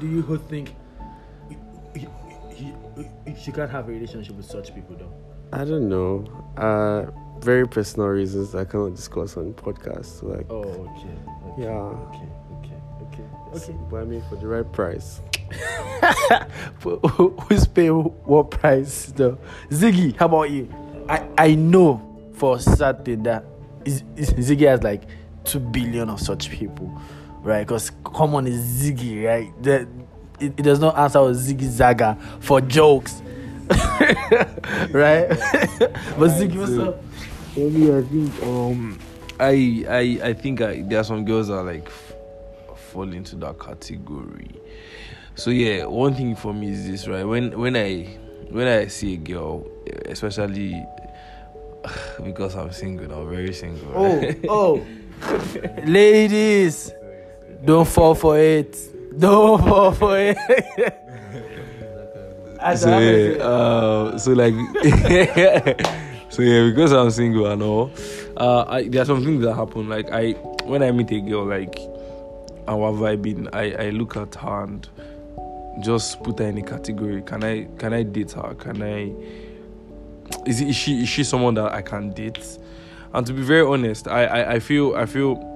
do 0.00 0.06
you 0.06 0.22
who 0.22 0.38
think 0.38 0.74
you, 1.50 2.06
you, 2.56 2.74
you 3.44 3.52
can't 3.52 3.70
have 3.70 3.88
a 3.88 3.92
relationship 3.92 4.36
with 4.36 4.46
such 4.46 4.74
people 4.74 4.96
though? 4.96 5.12
I 5.52 5.64
don't 5.64 5.88
know. 5.88 6.24
Uh, 6.56 7.10
very 7.40 7.66
personal 7.68 8.08
reasons 8.08 8.54
I 8.54 8.64
cannot 8.64 8.94
discuss 8.96 9.36
on 9.36 9.52
podcasts. 9.54 10.22
Like, 10.22 10.46
Oh, 10.50 10.62
okay. 10.62 11.08
okay 11.50 11.62
yeah. 11.62 11.68
Okay, 11.68 12.28
okay, 12.58 12.74
okay, 13.02 13.24
okay. 13.54 13.74
But 13.90 14.00
I 14.02 14.04
mean, 14.04 14.22
for 14.28 14.36
the 14.36 14.46
right 14.46 14.70
price. 14.72 15.20
Who- 16.82 16.98
who- 16.98 17.30
Who's 17.48 17.66
paying 17.66 17.92
what 18.24 18.50
price 18.50 19.06
though? 19.14 19.38
Ziggy, 19.70 20.16
how 20.16 20.26
about 20.26 20.50
you? 20.50 20.68
I, 21.08 21.26
I 21.38 21.54
know 21.54 22.02
for 22.34 22.58
certain 22.58 23.22
that 23.24 23.44
is- 23.84 24.02
is- 24.16 24.32
Ziggy 24.32 24.66
has 24.66 24.82
like 24.82 25.02
two 25.46 25.60
billion 25.60 26.10
of 26.10 26.20
such 26.20 26.50
people, 26.50 27.00
right? 27.42 27.66
Because 27.66 27.90
common 28.04 28.46
is 28.46 28.60
Ziggy, 28.60 29.24
right? 29.24 29.62
The, 29.62 29.88
it, 30.38 30.52
it 30.58 30.62
does 30.62 30.80
not 30.80 30.98
answer 30.98 31.22
with 31.22 31.38
Ziggy 31.38 31.68
Zaga 31.68 32.18
for 32.40 32.60
jokes, 32.60 33.22
right? 33.70 35.28
but 35.28 36.30
Ziggy, 36.30 36.56
what's 36.56 36.78
up? 36.78 37.02
Me, 37.56 37.96
I 37.96 38.02
think 38.02 38.42
um, 38.42 38.98
I 39.40 39.84
I 39.88 40.28
I 40.28 40.32
think 40.34 40.60
I, 40.60 40.82
there 40.82 41.00
are 41.00 41.04
some 41.04 41.24
girls 41.24 41.48
that 41.48 41.54
are 41.54 41.64
like 41.64 41.88
fall 42.92 43.12
into 43.12 43.36
that 43.36 43.58
category. 43.58 44.50
So 45.36 45.50
yeah, 45.50 45.86
one 45.86 46.14
thing 46.14 46.36
for 46.36 46.52
me 46.52 46.70
is 46.70 46.86
this, 46.86 47.08
right? 47.08 47.24
When 47.24 47.58
when 47.58 47.76
I 47.76 48.18
when 48.50 48.66
I 48.66 48.88
see 48.88 49.14
a 49.14 49.16
girl, 49.16 49.66
especially 50.06 50.84
because 52.24 52.56
I'm 52.56 52.72
single 52.72 53.08
now, 53.08 53.24
very 53.24 53.52
single. 53.52 53.92
Oh, 53.94 54.18
right? 54.18 54.44
oh, 54.48 54.86
ladies, 55.84 56.92
don't 57.64 57.86
fall 57.86 58.14
for 58.14 58.38
it. 58.38 58.76
Don't 59.18 59.60
fall 59.68 59.92
for 59.92 60.18
it. 60.18 60.36
So 62.74 62.98
yeah, 62.98 63.44
uh, 63.44 64.18
so 64.18 64.32
like, 64.32 64.54
so 66.30 66.42
yeah, 66.42 66.68
because 66.68 66.90
I'm 66.90 67.10
single 67.10 67.46
and 67.46 67.62
all, 67.62 67.92
uh, 68.36 68.64
I, 68.66 68.88
there 68.88 69.02
are 69.02 69.04
some 69.04 69.24
things 69.24 69.44
that 69.44 69.54
happen. 69.54 69.88
Like 69.88 70.10
I, 70.10 70.32
when 70.64 70.82
I 70.82 70.90
meet 70.90 71.12
a 71.12 71.20
girl, 71.20 71.44
like 71.44 71.78
our 72.66 72.90
vibing, 72.92 73.48
I, 73.54 73.86
I 73.86 73.90
look 73.90 74.16
at 74.16 74.34
her 74.36 74.64
and 74.64 74.88
just 75.80 76.20
put 76.24 76.40
her 76.40 76.46
in 76.46 76.58
a 76.58 76.62
category. 76.62 77.22
Can 77.22 77.44
I, 77.44 77.68
can 77.78 77.92
I 77.92 78.02
date 78.02 78.32
her? 78.32 78.54
Can 78.54 78.82
I? 78.82 79.12
Is, 80.44 80.60
it, 80.60 80.68
is 80.68 80.76
she, 80.76 81.02
is 81.02 81.08
she 81.08 81.22
someone 81.22 81.54
that 81.54 81.72
I 81.72 81.82
can 81.82 82.10
date? 82.10 82.58
And 83.16 83.26
to 83.26 83.32
be 83.32 83.40
very 83.40 83.66
honest, 83.66 84.08
I, 84.08 84.26
I, 84.26 84.52
I 84.52 84.58
feel, 84.60 84.94
I 84.94 85.06
feel. 85.06 85.54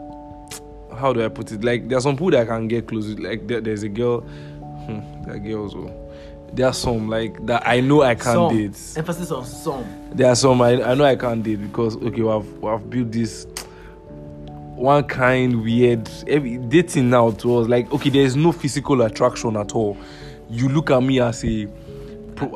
How 0.97 1.13
do 1.13 1.23
I 1.23 1.29
put 1.29 1.53
it? 1.53 1.63
Like 1.63 1.89
there 1.89 1.99
are 1.99 2.01
some 2.01 2.17
people 2.17 2.31
that 2.31 2.41
I 2.41 2.45
can 2.47 2.69
get 2.69 2.89
close 2.89 3.07
with. 3.07 3.19
Like 3.19 3.47
there, 3.47 3.61
there's 3.61 3.83
a 3.83 3.89
girl, 3.89 4.21
hmm, 4.21 5.01
there 5.25 5.35
are 5.35 5.39
girls. 5.39 5.75
Oh, 5.75 5.93
there 6.55 6.67
are 6.67 6.73
some 6.73 7.11
like 7.11 7.45
that 7.45 7.63
I 7.69 7.81
know 7.81 8.03
I 8.03 8.15
can't 8.15 8.25
Some. 8.25 8.57
date. 8.57 8.79
Emphasis 8.97 9.31
on 9.31 9.45
some. 9.45 9.85
There 10.13 10.27
are 10.27 10.35
some 10.35 10.63
I, 10.63 10.83
I 10.83 10.95
know 10.95 11.05
I 11.05 11.17
can't 11.17 11.43
date 11.43 11.57
because 11.57 11.97
okay, 11.97 12.23
we 12.23 12.29
have 12.29 12.47
we 12.47 12.71
have 12.71 12.89
built 12.89 13.13
this 13.13 13.47
one 14.75 15.05
kind 15.05 15.63
weird 15.63 16.09
every, 16.29 16.57
dating 16.57 17.11
now 17.11 17.31
to 17.31 17.59
us 17.59 17.69
like 17.69 17.93
okay, 17.93 18.09
there 18.09 18.25
is 18.25 18.37
no 18.37 18.53
physical 18.53 19.03
attraction 19.03 19.55
at 19.59 19.75
all. 19.75 19.99
You 20.49 20.71
look 20.71 20.91
at 20.91 21.03
me 21.03 21.21
as 21.21 21.45
a 21.45 21.69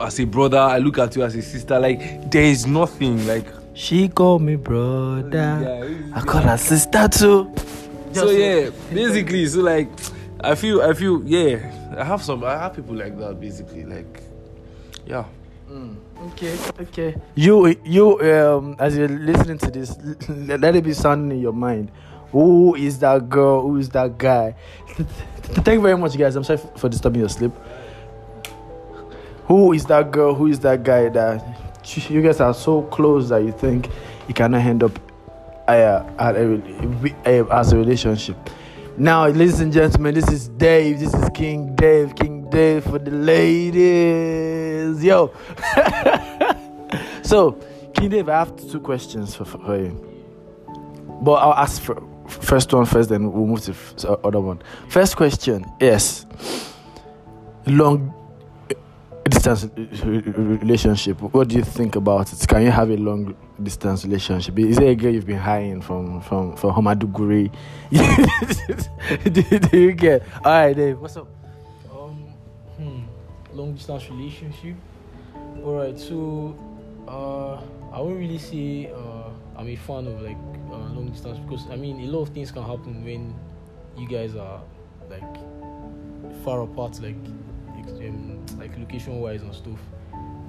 as 0.01 0.19
a 0.19 0.25
brother, 0.25 0.59
I 0.59 0.79
look 0.79 0.97
at 0.99 1.15
you 1.15 1.25
as 1.25 1.35
a 1.35 1.43
sister. 1.43 1.79
Like 1.79 2.31
there 2.31 2.45
is 2.45 2.67
nothing 2.67 3.27
like 3.27 3.47
She 3.75 4.09
called 4.09 4.43
me 4.43 4.57
brother. 4.57 5.91
I 6.15 6.21
call 6.21 6.41
her 6.43 6.57
sister 6.57 7.09
too. 7.09 7.53
so 8.15 8.31
yeah 8.31 8.71
basically 8.93 9.45
so 9.47 9.61
like 9.61 9.89
i 10.41 10.55
feel 10.55 10.81
i 10.83 10.93
feel 10.93 11.21
yeah 11.27 11.97
i 11.99 12.05
have 12.05 12.23
some 12.23 12.45
i 12.45 12.53
have 12.57 12.73
people 12.73 12.95
like 12.95 13.19
that 13.19 13.41
basically 13.41 13.85
like 13.85 14.23
yeah 15.05 15.25
Okay, 16.27 16.57
okay. 16.81 17.17
You, 17.35 17.75
you, 17.85 18.19
um, 18.21 18.77
as 18.79 18.97
you're 18.97 19.09
listening 19.09 19.59
to 19.59 19.71
this, 19.71 19.97
let 20.29 20.75
it 20.77 20.85
be 20.85 20.95
sounding 20.95 21.37
in 21.37 21.43
your 21.43 21.53
mind. 21.53 21.91
Who 22.31 22.75
is 22.77 22.99
that 23.01 23.29
girl? 23.29 23.63
Who 23.63 23.77
is 23.77 23.89
that 23.91 24.17
guy? 24.17 24.55
Thank 25.43 25.77
you 25.77 25.83
very 25.83 25.99
much, 25.99 26.17
guys. 26.17 26.37
I'm 26.37 26.45
sorry 26.45 26.61
for 26.77 26.89
disturbing 26.89 27.21
your 27.21 27.29
sleep. 27.29 27.53
Who 29.47 29.73
is 29.73 29.85
that 29.87 30.11
girl? 30.13 30.35
Who 30.35 30.47
is 30.47 30.61
that 30.61 30.83
guy 30.83 31.09
that 31.11 31.45
you 31.85 32.23
guys 32.23 32.41
are 32.41 32.55
so 32.55 32.83
close 32.83 33.29
that 33.29 33.39
you 33.39 33.53
think 33.53 33.91
you 34.29 34.35
cannot 34.35 34.63
end 34.63 34.83
up 34.83 34.99
uh, 35.69 36.03
uh, 36.19 37.45
as 37.51 37.73
a 37.73 37.77
relationship? 37.77 38.37
Now, 38.97 39.27
ladies 39.27 39.61
and 39.61 39.73
gentlemen, 39.73 40.15
this 40.15 40.31
is 40.31 40.49
Dave. 40.49 41.01
This 41.01 41.13
is 41.15 41.29
King 41.35 41.75
Dave. 41.75 42.15
King 42.15 42.49
Dave 42.49 42.85
for 42.85 42.99
the 42.99 43.11
ladies. 43.11 45.03
Yo. 45.03 45.33
so, 47.23 47.53
King 47.95 48.11
Dave, 48.11 48.29
I 48.29 48.39
have 48.39 48.57
two 48.71 48.81
questions 48.81 49.35
for, 49.35 49.45
for 49.45 49.77
you. 49.77 50.11
But 51.23 51.33
I'll 51.35 51.55
ask 51.55 51.83
for 51.83 52.01
first 52.29 52.73
one 52.73 52.87
first, 52.87 53.09
then 53.09 53.33
we'll 53.33 53.47
move 53.47 53.63
to 53.63 53.75
so 53.97 54.21
other 54.25 54.41
one. 54.41 54.63
First 54.89 55.17
question 55.17 55.65
Yes, 55.81 56.27
long 57.67 58.15
distance 59.45 60.03
re- 60.05 60.19
re- 60.21 60.57
relationship. 60.57 61.21
What 61.21 61.49
do 61.49 61.57
you 61.57 61.65
think 61.65 61.97
about 61.97 62.33
it? 62.33 62.47
Can 62.49 62.63
you 62.63 62.71
have 62.71 62.91
a 62.91 62.97
long 62.97 63.37
distance 63.63 64.05
relationship? 64.05 64.59
Is 64.59 64.77
there 64.77 64.89
a 64.89 64.95
girl 64.95 65.13
you've 65.13 65.27
been 65.27 65.39
hiring 65.39 65.83
from 65.83 66.21
from 66.23 66.57
from 66.57 66.75
Hamaduguri? 66.75 67.53
do, 69.33 69.59
do 69.59 69.79
you 69.79 69.93
get? 69.93 70.23
All 70.45 70.53
right, 70.53 70.75
Dave. 70.75 70.99
What's 70.99 71.17
up? 71.17 71.29
Um, 71.93 72.33
hmm, 72.79 73.03
long 73.53 73.75
distance 73.75 74.09
relationship. 74.11 74.77
All 75.63 75.77
right, 75.77 75.99
so 75.99 76.57
uh, 77.07 77.55
I 77.95 78.01
won't 78.01 78.19
really 78.19 78.39
say 78.39 78.93
uh, 78.93 79.31
I'm 79.57 79.69
a 79.69 79.77
fan 79.77 80.07
of 80.07 80.23
like 80.23 80.39
uh, 80.71 80.77
long 80.95 81.11
distance 81.11 81.39
because 81.39 81.69
I 81.71 81.77
mean 81.77 82.01
a 82.01 82.07
lot 82.07 82.23
of 82.23 82.29
things 82.31 82.51
can 82.51 82.63
happen 82.63 83.05
when 83.05 83.35
you 83.97 84.09
guys 84.09 84.37
are 84.37 84.63
like 85.11 85.37
far 86.45 86.63
apart, 86.63 87.01
like 87.03 87.17
ex- 87.85 87.99
um, 88.01 88.45
like 88.59 88.77
location 88.79 89.21
wise 89.21 89.43
and 89.43 89.55
stuff. 89.55 89.79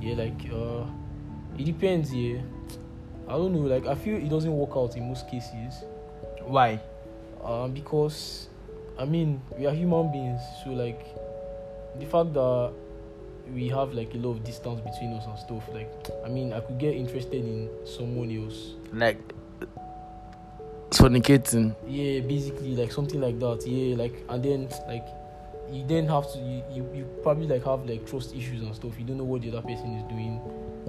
Yeah, 0.02 0.16
like 0.16 0.52
uh, 0.52 0.86
it 1.58 1.66
depends. 1.66 2.14
Yeah, 2.14 2.42
I 3.28 3.32
don't 3.32 3.54
know. 3.54 3.62
Like 3.62 3.86
I 3.86 3.96
feel 3.96 4.18
it 4.18 4.30
doesn't 4.30 4.52
work 4.56 4.72
out 4.76 4.96
in 4.98 5.08
most 5.08 5.30
cases. 5.30 5.84
Why? 6.44 6.80
Um, 7.44 7.74
because 7.74 8.50
I 8.98 9.06
mean 9.06 9.42
we 9.58 9.66
are 9.68 9.74
human 9.74 10.12
beings, 10.12 10.42
so 10.64 10.72
like 10.72 11.02
the 12.00 12.06
fact 12.06 12.34
that 12.34 12.72
we 13.54 13.70
have 13.70 13.94
like 13.94 14.14
a 14.14 14.18
lot 14.18 14.32
of 14.32 14.44
distance 14.44 14.82
between 14.82 15.14
us 15.14 15.26
and 15.26 15.38
stuff. 15.40 15.64
Like 15.74 15.92
I 16.26 16.30
mean, 16.30 16.54
I 16.54 16.60
could 16.60 16.78
get 16.78 16.96
interested 16.96 17.44
in 17.44 17.70
someone 17.86 18.32
else. 18.32 18.74
Like 18.94 19.20
fornicating. 20.92 21.76
Yeah, 21.88 22.22
basically 22.22 22.76
like 22.76 22.92
something 22.92 23.22
like 23.22 23.40
that. 23.40 23.66
Yeah, 23.66 23.96
like 23.96 24.24
and 24.30 24.44
then 24.44 24.70
like 24.88 25.06
you 25.72 25.86
then 25.86 26.08
have 26.08 26.32
to 26.34 26.40
you, 26.40 26.64
you, 26.72 26.90
you 26.94 27.06
probably 27.24 27.48
like 27.48 27.64
have 27.66 27.86
like 27.86 28.06
trust 28.08 28.36
issues 28.36 28.62
and 28.62 28.76
stuff. 28.76 28.98
You 28.98 29.06
don't 29.06 29.18
know 29.18 29.24
what 29.24 29.42
the 29.42 29.50
other 29.50 29.62
person 29.62 29.96
is 29.96 30.04
doing. 30.04 30.42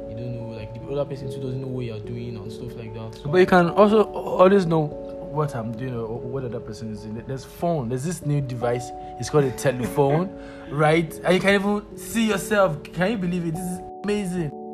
You 0.09 0.17
don't 0.17 0.35
know 0.35 0.57
like 0.57 0.75
the 0.75 0.93
other 0.93 1.05
person 1.05 1.31
too 1.31 1.41
doesn't 1.41 1.61
know 1.61 1.69
what 1.69 1.85
you're 1.85 1.99
doing 2.01 2.37
and 2.37 2.53
stuff 2.53 2.75
like 2.75 2.93
that. 2.95 3.15
So, 3.23 3.31
But 3.31 3.39
you 3.39 3.47
can 3.47 3.71
also 3.71 4.05
always 4.05 4.67
know 4.67 4.85
what 4.85 5.55
I'm 5.55 5.73
doing 5.73 5.95
or 5.95 6.19
what 6.19 6.45
other 6.45 6.61
person 6.61 6.93
is 6.93 7.03
doing. 7.03 7.23
There's 7.27 7.45
phone. 7.45 7.89
There's 7.89 8.05
this 8.05 8.25
new 8.25 8.41
device. 8.41 8.91
It's 9.19 9.31
called 9.31 9.45
a 9.45 9.53
telephone, 9.53 10.39
right? 10.71 11.13
And 11.25 11.35
you 11.35 11.41
can 11.41 11.55
even 11.55 11.99
see 11.99 12.29
yourself. 12.29 12.83
Can 12.83 13.13
you 13.13 13.19
believe 13.19 13.47
it? 13.47 13.55
This 13.55 13.65
is 13.65 13.81
amazing. 14.05 14.66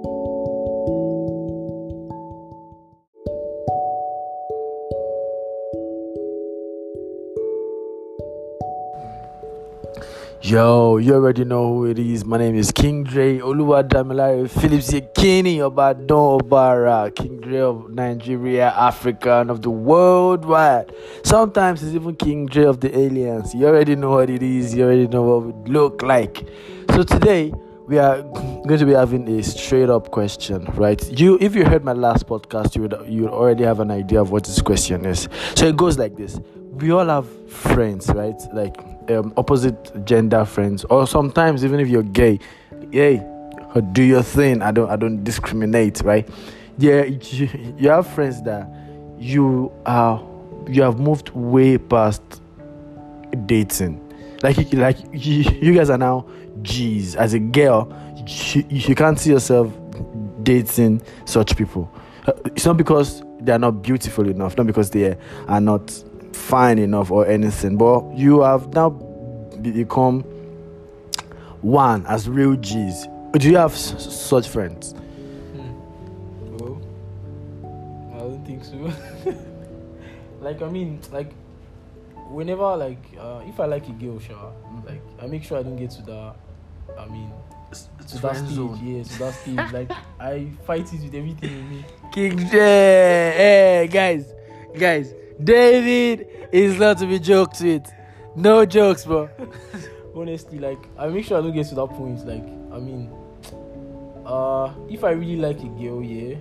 Yo, 10.53 10.99
you 10.99 11.15
already 11.15 11.47
know 11.47 11.67
who 11.73 11.87
it 11.87 11.99
is. 11.99 12.27
My 12.27 12.37
name 12.37 12.55
is 12.55 12.71
King 12.71 13.05
Dreigh 13.05 13.39
Oluwadamilare 13.39 14.51
Phillips 14.51 14.93
Yekini 14.93 15.57
Obadon 15.67 16.43
Obara, 16.43 17.11
King 17.15 17.41
Dreigh 17.41 17.63
of 17.63 17.89
Nigeria, 17.89 18.69
Africa, 18.77 19.41
and 19.41 19.51
of 19.51 19.63
the 19.63 19.71
worldwide. 19.71 20.93
Sometimes 21.25 21.83
it's 21.83 21.95
even 21.95 22.15
King 22.17 22.45
Dreigh 22.45 22.67
of 22.67 22.81
the 22.81 22.95
aliens. 22.95 23.55
You 23.55 23.69
already 23.69 23.97
know 23.97 24.11
what 24.11 24.29
it 24.29 24.43
is. 24.43 24.75
You 24.75 24.85
already 24.85 25.09
know 25.09 25.23
what 25.23 25.43
we 25.47 25.73
look 25.73 26.03
like. 26.03 26.47
So 26.91 27.03
today 27.03 27.55
we 27.87 27.97
are 27.99 28.21
going 28.21 28.79
to 28.79 28.85
be 28.85 28.93
having 28.93 29.27
a 29.29 29.43
straight 29.43 29.89
up 29.89 30.11
question, 30.11 30.67
right? 30.75 31.03
You, 31.19 31.39
if 31.41 31.55
you 31.55 31.65
heard 31.65 31.83
my 31.83 31.95
last 31.95 32.27
podcast, 32.27 32.77
you 32.77 32.83
would 32.83 32.95
you 33.09 33.23
would 33.23 33.31
already 33.31 33.65
have 33.65 33.81
an 33.81 33.91
idea 33.91 34.21
of 34.21 34.31
what 34.31 34.45
this 34.45 34.61
question 34.61 35.07
is. 35.07 35.31
So 35.55 35.65
it 35.67 35.79
goes 35.79 35.97
like 35.97 36.15
this: 36.19 36.39
We 36.73 36.91
all 36.91 37.07
have 37.07 37.29
friends, 37.51 38.09
right? 38.09 38.41
Like 38.53 38.77
um, 39.11 39.33
opposite 39.37 40.05
gender 40.07 40.45
friends, 40.45 40.85
or 40.85 41.07
sometimes 41.07 41.65
even 41.65 41.81
if 41.81 41.89
you're 41.89 42.03
gay, 42.03 42.41
hey, 42.91 43.23
do 43.93 44.03
your 44.03 44.23
thing. 44.23 44.63
I 44.63 44.71
don't, 44.73 44.91
I 44.91 44.97
don't 44.97 45.23
discriminate, 45.23 46.01
right? 46.03 46.29
Yeah, 46.79 47.05
you, 47.05 47.75
you 47.77 47.89
have 47.91 48.07
friends 48.07 48.43
that 48.43 48.69
you 49.19 49.71
are 49.87 50.23
you 50.69 50.83
have 50.83 50.99
moved 50.99 51.31
way 51.31 51.79
past 51.79 52.23
dating. 53.47 54.01
Like 54.43 54.73
like 54.73 54.99
you, 55.13 55.45
you 55.61 55.75
guys 55.75 55.91
are 55.91 55.99
now 55.99 56.27
G's. 56.63 57.17
As 57.17 57.35
a 57.35 57.39
girl, 57.39 57.93
you, 58.27 58.65
you 58.69 58.95
can't 58.95 59.19
see 59.19 59.31
yourself 59.31 59.73
dating 60.43 61.03
such 61.27 61.57
people. 61.57 61.93
Uh, 62.27 62.33
It's 62.47 62.65
not 62.65 62.77
because 62.77 63.23
they 63.41 63.53
are 63.53 63.59
not 63.59 63.83
beautiful 63.83 64.29
enough, 64.29 64.57
not 64.57 64.67
because 64.67 64.91
they 64.91 65.17
are 65.49 65.61
not 65.61 65.93
fine 66.35 66.79
enough 66.79 67.11
or 67.11 67.27
anything, 67.27 67.77
but 67.77 68.13
you 68.17 68.41
have 68.43 68.73
now 68.75 68.91
become 69.61 70.21
one 71.61 72.05
as 72.07 72.29
real 72.29 72.57
G's. 72.57 73.07
Do 73.33 73.49
you 73.51 73.57
have 73.57 73.73
s- 73.73 74.15
such 74.15 74.49
friends? 74.49 74.93
Hmm. 74.93 76.57
Well, 76.57 76.83
I 78.15 78.19
don't 78.19 78.45
think 78.45 78.65
so. 78.65 78.93
like 80.41 80.61
I 80.63 80.69
mean, 80.69 81.01
like 81.13 81.33
whenever 82.29 82.77
like 82.77 83.03
uh, 83.19 83.41
if 83.47 83.59
I 83.61 83.67
like 83.67 83.89
a 83.89 83.93
girl, 83.93 84.19
sure, 84.19 84.53
like 84.87 85.01
I 85.21 85.27
make 85.27 85.45
sure 85.45 85.59
I 85.59 85.63
don't 85.63 85.77
get 85.77 85.91
to 85.93 86.03
that. 86.03 86.35
I 86.99 87.07
mean, 87.07 87.31
to 88.09 88.19
that 88.19 88.37
stage, 88.37 88.51
zone. 88.51 88.79
yeah, 88.83 89.03
to 89.03 89.19
that 89.21 89.35
stage. 89.35 89.73
like 89.73 89.91
I 90.21 90.49
fight 90.67 90.93
it 90.93 91.01
with 91.01 91.15
everything 91.15 91.51
in 91.51 91.71
me. 91.71 91.85
King 92.13 92.39
J, 92.39 92.49
hey 92.59 93.89
guys, 93.91 94.27
guys, 94.79 95.15
David 95.43 96.27
is 96.53 96.79
not 96.79 96.99
to 96.99 97.07
be 97.07 97.19
joked 97.19 97.61
with. 97.61 97.91
No 98.37 98.65
jokes, 98.65 99.05
bro. 99.05 99.29
honestly 100.15 100.59
like 100.59 100.79
i 100.99 101.07
make 101.09 101.25
sure 101.25 101.39
i 101.39 101.41
don't 101.41 101.55
get 101.55 101.67
to 101.67 101.75
that 101.75 101.87
point 101.89 102.19
like 102.27 102.45
i 102.71 102.79
mean 102.79 103.11
uh 104.27 104.71
if 104.91 105.05
i 105.05 105.11
really 105.11 105.37
like 105.37 105.59
a 105.61 105.69
girl 105.69 106.03
yeah 106.03 106.37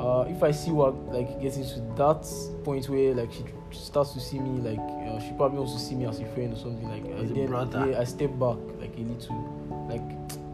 uh 0.00 0.24
if 0.28 0.42
i 0.42 0.50
see 0.50 0.72
what 0.72 0.92
like 1.12 1.40
getting 1.40 1.62
to 1.64 1.78
that 1.96 2.26
point 2.64 2.88
where 2.88 3.14
like 3.14 3.30
she 3.32 3.44
starts 3.78 4.12
to 4.12 4.18
see 4.18 4.40
me 4.40 4.58
like 4.60 4.80
uh, 5.08 5.20
she 5.20 5.30
probably 5.36 5.56
wants 5.58 5.72
to 5.72 5.78
see 5.78 5.94
me 5.94 6.04
as 6.04 6.18
a 6.18 6.24
friend 6.34 6.52
or 6.52 6.56
something 6.56 6.88
like 6.88 7.04
As 7.14 7.20
a 7.20 7.22
and 7.22 7.36
then 7.36 7.46
brother. 7.46 7.90
yeah 7.92 8.00
i 8.00 8.04
step 8.04 8.30
back 8.40 8.56
like 8.80 8.92
a 8.96 9.02
little 9.02 9.86
like 9.88 10.02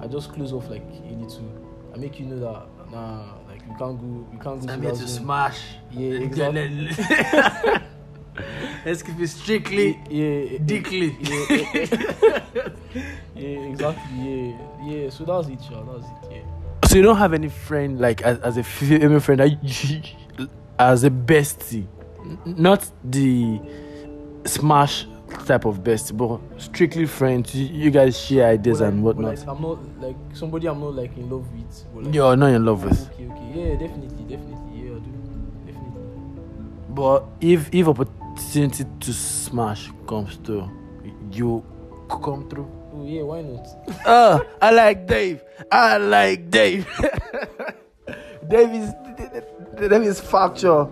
i 0.02 0.06
just 0.06 0.30
close 0.34 0.52
off 0.52 0.68
like 0.68 0.82
a 0.82 1.14
little 1.14 1.50
i 1.94 1.96
make 1.96 2.20
you 2.20 2.26
know 2.26 2.38
that 2.38 2.90
nah 2.92 3.32
like 3.78 3.78
we 3.78 3.78
can't 3.78 4.00
go 4.00 4.26
we 4.32 4.38
can't 4.38 4.60
go 4.66 4.74
to 4.74 4.80
that 4.80 4.96
zone. 4.96 5.08
smash. 5.08 5.60
yeah 5.90 6.12
exactly 6.26 6.90
Let's 8.84 9.02
keep 9.02 9.20
it 9.20 9.28
strictly 9.28 10.00
yeah 10.08 10.58
dickly. 10.64 11.16
yeah, 11.20 12.68
yeah, 13.34 13.58
exactly. 13.68 14.16
Yeah, 14.16 14.56
yeah. 14.82 15.10
So 15.10 15.24
that's 15.24 15.48
it, 15.48 15.58
yeah. 15.70 15.82
That's 15.86 16.04
it. 16.04 16.32
Yeah. 16.32 16.88
So 16.88 16.96
you 16.96 17.02
don't 17.02 17.18
have 17.18 17.34
any 17.34 17.48
friend 17.48 18.00
like 18.00 18.22
as, 18.22 18.38
as 18.38 18.56
a 18.56 18.62
female 18.62 19.20
friend 19.20 19.40
as 20.78 21.04
a 21.04 21.10
bestie, 21.10 21.86
not 22.46 22.90
the 23.04 23.60
smash 24.46 25.06
type 25.30 25.64
of 25.64 25.82
best, 25.82 26.16
but 26.16 26.40
strictly 26.58 27.06
friends. 27.06 27.54
You, 27.54 27.66
you 27.66 27.90
guys 27.90 28.18
share 28.18 28.48
ideas 28.48 28.80
and 28.80 29.02
whatnot. 29.02 29.38
like, 29.38 29.48
I'm 29.48 29.62
not 29.62 30.00
like 30.00 30.16
somebody 30.34 30.68
I'm 30.68 30.80
not 30.80 30.94
like 30.94 31.16
in 31.16 31.30
love 31.30 31.46
with. 31.52 31.84
Like, 31.94 32.14
You're 32.14 32.36
not 32.36 32.52
in 32.52 32.64
love 32.64 32.84
with. 32.84 33.10
Okay, 33.14 33.26
okay. 33.26 33.52
Yeah, 33.54 33.72
definitely, 33.74 34.24
definitely. 34.24 34.78
Yeah, 34.78 34.96
I 34.96 34.98
do. 34.98 35.12
Definitely. 35.66 36.02
But 36.90 37.24
if 37.40 37.68
if 37.72 37.88
opportunity 37.88 38.84
to 39.00 39.12
smash 39.12 39.90
comes 40.06 40.36
through, 40.36 40.70
you 41.30 41.64
come 42.08 42.48
through. 42.48 42.70
Oh 42.92 43.04
yeah, 43.06 43.22
why 43.22 43.42
not? 43.42 43.66
Oh, 44.06 44.44
I 44.60 44.70
like 44.72 45.06
Dave. 45.06 45.42
I 45.70 45.96
like 45.98 46.50
Dave. 46.50 46.86
Dave 48.48 48.74
is 48.74 48.92
Dave 49.78 50.02
is 50.02 50.20
factual. 50.20 50.86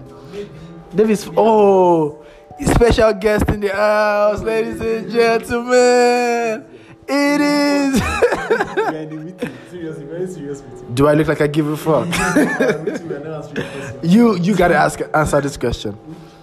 Dave 0.95 1.11
is 1.11 1.29
oh 1.37 2.25
special 2.67 3.13
guest 3.15 3.49
in 3.49 3.61
the 3.61 3.69
house, 3.69 4.41
ladies 4.43 4.81
and 4.81 5.11
gentlemen. 5.11 6.65
It 7.11 7.41
is. 7.41 8.01
We 8.01 8.07
are 8.07 8.95
in 8.97 9.09
the 9.09 9.17
meeting. 9.17 9.51
Seriously, 9.71 10.05
very 10.05 10.27
serious 10.27 10.63
meeting. 10.63 10.95
Do 10.95 11.07
I 11.07 11.15
look 11.15 11.29
like 11.29 11.41
I 11.41 11.47
give 11.47 11.67
a 11.67 11.77
fuck? 11.77 12.07
We 12.37 12.43
are 12.43 12.83
meeting, 12.83 13.09
we 13.09 13.15
are 13.15 13.21
not 13.21 13.45
answering 13.45 13.71
questions. 13.71 14.15
you 14.15 14.37
you 14.37 14.57
gotta 14.57 14.75
ask 14.77 15.01
answer 15.15 15.41
this 15.41 15.57
question. 15.57 15.97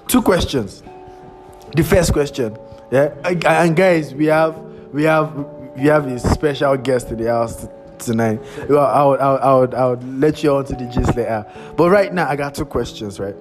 Two 0.07 0.21
questions. 0.21 0.83
The 1.75 1.83
first 1.83 2.13
question, 2.13 2.57
yeah, 2.91 3.13
and 3.25 3.75
guys, 3.75 4.13
we 4.13 4.25
have 4.27 4.57
we 4.93 5.03
have 5.03 5.33
we 5.75 5.87
have 5.87 6.07
a 6.07 6.17
special 6.19 6.77
guest 6.77 7.09
in 7.11 7.17
the 7.17 7.29
house 7.29 7.67
tonight. 7.99 8.39
Well, 8.69 8.85
I 8.85 9.03
would, 9.03 9.19
I 9.19 9.31
would 9.31 9.41
I 9.41 9.53
would 9.55 9.73
I 9.73 9.87
would 9.89 10.19
let 10.19 10.41
you 10.43 10.55
on 10.55 10.65
to 10.65 10.73
the 10.73 10.85
gist 10.85 11.15
later. 11.15 11.45
But 11.75 11.89
right 11.89 12.13
now, 12.13 12.29
I 12.29 12.35
got 12.35 12.55
two 12.55 12.65
questions. 12.65 13.19
Right, 13.19 13.35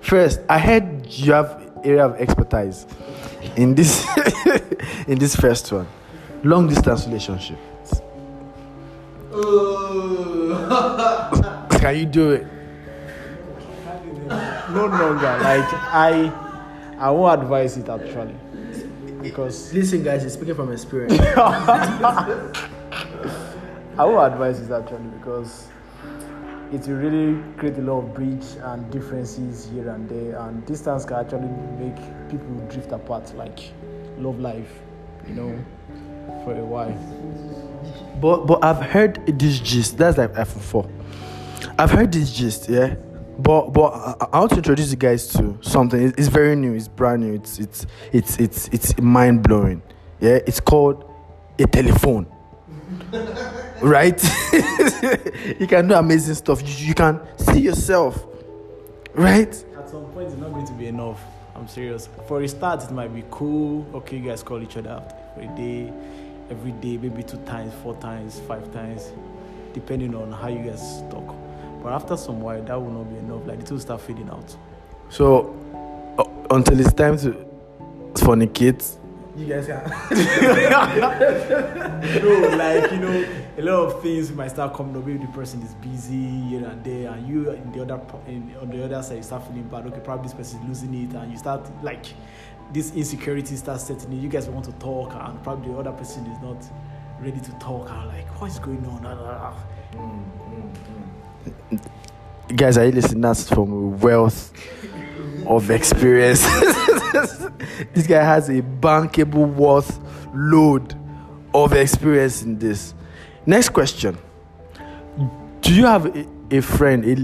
first, 0.00 0.40
I 0.48 0.58
heard 0.58 1.06
you 1.06 1.32
have 1.32 1.62
area 1.84 2.04
of 2.06 2.14
expertise 2.20 2.86
in 3.56 3.74
this 3.74 4.06
in 5.08 5.18
this 5.18 5.36
first 5.36 5.70
one, 5.72 5.86
long 6.42 6.68
distance 6.68 7.06
relationship. 7.06 7.58
Oh. 9.32 11.66
Can 11.80 11.96
you 11.96 12.06
do 12.06 12.30
it? 12.32 12.46
No 14.70 14.86
longer. 14.86 15.38
Like 15.42 15.72
I, 15.72 16.32
I 16.98 17.10
won't 17.10 17.42
advise 17.42 17.76
it 17.76 17.88
actually, 17.88 18.34
because 19.22 19.72
Listen, 19.72 20.02
guys, 20.02 20.22
he's 20.22 20.32
speaking 20.32 20.54
from 20.54 20.72
experience. 20.72 21.18
I 21.20 22.52
won't 23.98 24.32
advise 24.32 24.60
it 24.60 24.70
actually 24.70 25.04
because 25.18 25.68
it 26.72 26.86
will 26.88 26.96
really 26.96 27.42
create 27.56 27.78
a 27.78 27.82
lot 27.82 27.98
of 28.00 28.14
bridge 28.14 28.44
and 28.62 28.90
differences 28.90 29.68
here 29.70 29.88
and 29.90 30.08
there, 30.08 30.38
and 30.40 30.64
distance 30.66 31.04
can 31.04 31.18
actually 31.18 31.48
make 31.78 31.96
people 32.28 32.54
drift 32.68 32.92
apart, 32.92 33.34
like 33.36 33.60
love 34.18 34.40
life, 34.40 34.80
you 35.28 35.34
know, 35.34 35.64
for 36.44 36.54
a 36.54 36.64
while. 36.64 36.92
But 38.20 38.46
but 38.46 38.64
I've 38.64 38.82
heard 38.82 39.24
this 39.38 39.60
gist. 39.60 39.98
That's 39.98 40.18
like 40.18 40.32
iPhone 40.32 40.60
four. 40.60 40.90
I've 41.78 41.90
heard 41.90 42.12
this 42.12 42.32
gist, 42.32 42.68
yeah. 42.68 42.96
But 43.38 43.72
but 43.72 43.92
I, 43.92 44.26
I 44.32 44.38
want 44.40 44.50
to 44.52 44.56
introduce 44.58 44.90
you 44.90 44.96
guys 44.96 45.28
to 45.34 45.58
something. 45.60 46.02
It's, 46.02 46.18
it's 46.18 46.28
very 46.28 46.56
new. 46.56 46.74
It's 46.74 46.88
brand 46.88 47.22
new. 47.22 47.34
It's 47.34 47.58
it's 47.58 47.86
it's 48.12 48.38
it's 48.38 48.68
it's 48.68 48.98
mind 48.98 49.42
blowing. 49.42 49.82
Yeah. 50.20 50.40
It's 50.46 50.60
called 50.60 51.04
a 51.58 51.66
telephone. 51.66 52.26
right? 53.82 54.22
you 55.60 55.66
can 55.66 55.88
do 55.88 55.94
amazing 55.94 56.34
stuff. 56.34 56.62
You, 56.62 56.88
you 56.88 56.94
can 56.94 57.20
see 57.38 57.60
yourself. 57.60 58.24
Right? 59.14 59.48
At 59.76 59.88
some 59.88 60.04
point, 60.12 60.28
it's 60.28 60.36
not 60.36 60.52
going 60.52 60.66
to 60.66 60.72
be 60.74 60.86
enough. 60.86 61.20
I'm 61.54 61.68
serious. 61.68 62.08
For 62.28 62.42
a 62.42 62.48
start, 62.48 62.82
it 62.84 62.90
might 62.90 63.14
be 63.14 63.24
cool. 63.30 63.86
Okay, 63.94 64.18
you 64.18 64.28
guys 64.28 64.42
call 64.42 64.62
each 64.62 64.76
other 64.76 64.90
out 64.90 65.34
for 65.34 65.40
a 65.40 65.46
day, 65.56 65.92
every 66.50 66.72
day, 66.72 66.98
maybe 66.98 67.22
two 67.22 67.38
times, 67.38 67.72
four 67.82 67.94
times, 67.96 68.40
five 68.40 68.70
times, 68.72 69.10
depending 69.72 70.14
on 70.14 70.32
how 70.32 70.48
you 70.48 70.62
guys 70.68 71.00
talk. 71.10 71.34
But 71.82 71.92
after 71.92 72.16
some 72.16 72.40
while, 72.40 72.62
that 72.62 72.78
will 72.78 72.90
not 72.90 73.08
be 73.10 73.16
enough. 73.16 73.46
Like 73.46 73.60
the 73.60 73.66
two 73.66 73.78
start 73.78 74.00
fading 74.02 74.28
out. 74.28 74.54
So 75.08 75.54
uh, 76.18 76.24
until 76.54 76.78
it's 76.80 76.92
time 76.92 77.16
to 77.18 77.32
fornicate, 78.14 78.98
You 79.36 79.46
guys 79.46 79.66
can. 79.66 79.84
no, 82.22 82.56
like 82.56 82.90
you 82.90 82.98
know, 82.98 83.26
a 83.58 83.62
lot 83.62 83.86
of 83.86 84.02
things 84.02 84.30
might 84.32 84.48
start 84.48 84.74
coming 84.74 84.96
up. 84.96 85.06
Maybe 85.06 85.24
the 85.24 85.32
person 85.32 85.62
is 85.62 85.74
busy 85.76 86.26
here 86.48 86.66
and 86.66 86.84
there, 86.84 87.10
and 87.10 87.26
you 87.26 87.50
in 87.50 87.72
the 87.72 87.82
other 87.82 88.00
in, 88.26 88.54
on 88.60 88.68
the 88.68 88.84
other 88.84 89.02
side 89.02 89.16
you 89.16 89.22
start 89.22 89.46
feeling 89.46 89.64
bad. 89.68 89.86
Okay, 89.86 90.00
probably 90.00 90.24
this 90.24 90.34
person 90.34 90.60
is 90.60 90.68
losing 90.68 90.94
it, 90.94 91.14
and 91.14 91.32
you 91.32 91.38
start 91.38 91.68
like 91.82 92.06
this 92.72 92.92
insecurity 92.92 93.56
starts 93.56 93.84
setting 93.84 94.12
in. 94.12 94.20
You 94.20 94.28
guys 94.28 94.48
want 94.48 94.66
to 94.66 94.72
talk, 94.72 95.14
and 95.14 95.42
probably 95.42 95.72
the 95.72 95.78
other 95.78 95.92
person 95.92 96.26
is 96.26 96.38
not 96.42 96.62
ready 97.20 97.40
to 97.40 97.52
talk. 97.52 97.90
And 97.90 98.08
like, 98.08 98.28
what 98.40 98.50
is 98.50 98.58
going 98.58 98.84
on? 98.86 99.06
Ah, 99.06 99.16
ah, 99.24 99.64
ah. 101.72 101.76
guys, 102.54 102.76
are 102.76 102.84
you 102.84 102.92
listening? 102.92 103.22
That's 103.22 103.48
from 103.48 103.98
wealth 104.00 104.52
of 105.46 105.70
experience. 105.70 106.42
this 107.94 108.06
guy 108.06 108.22
has 108.22 108.50
a 108.50 108.60
bankable 108.60 109.50
worth 109.54 109.98
load 110.34 110.94
of 111.54 111.72
experience 111.72 112.42
in 112.42 112.58
this. 112.58 112.92
Next 113.46 113.68
question: 113.70 114.18
Do 115.60 115.74
you 115.74 115.86
have 115.86 116.06
a, 116.06 116.26
a 116.50 116.60
friend, 116.60 117.04
a 117.04 117.14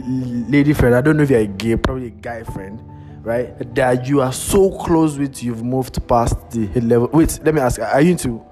lady 0.51 0.73
friend? 0.73 0.95
I 0.95 1.01
don't 1.01 1.17
know 1.17 1.25
if 1.25 1.31
you're 1.31 1.41
a 1.41 1.47
gay, 1.47 1.77
probably 1.77 2.07
a 2.07 2.11
guy 2.11 2.45
friend, 2.45 2.81
right? 3.25 3.75
That 3.75 4.07
you 4.07 4.21
are 4.21 4.33
so 4.33 4.71
close 4.71 5.19
with, 5.19 5.43
you've 5.43 5.65
moved 5.65 6.07
past 6.07 6.51
the 6.51 6.69
level. 6.81 7.09
Wait, 7.13 7.41
let 7.45 7.55
me 7.55 7.61
ask: 7.61 7.81
Are 7.81 8.01
you 8.01 8.13
into 8.13 8.43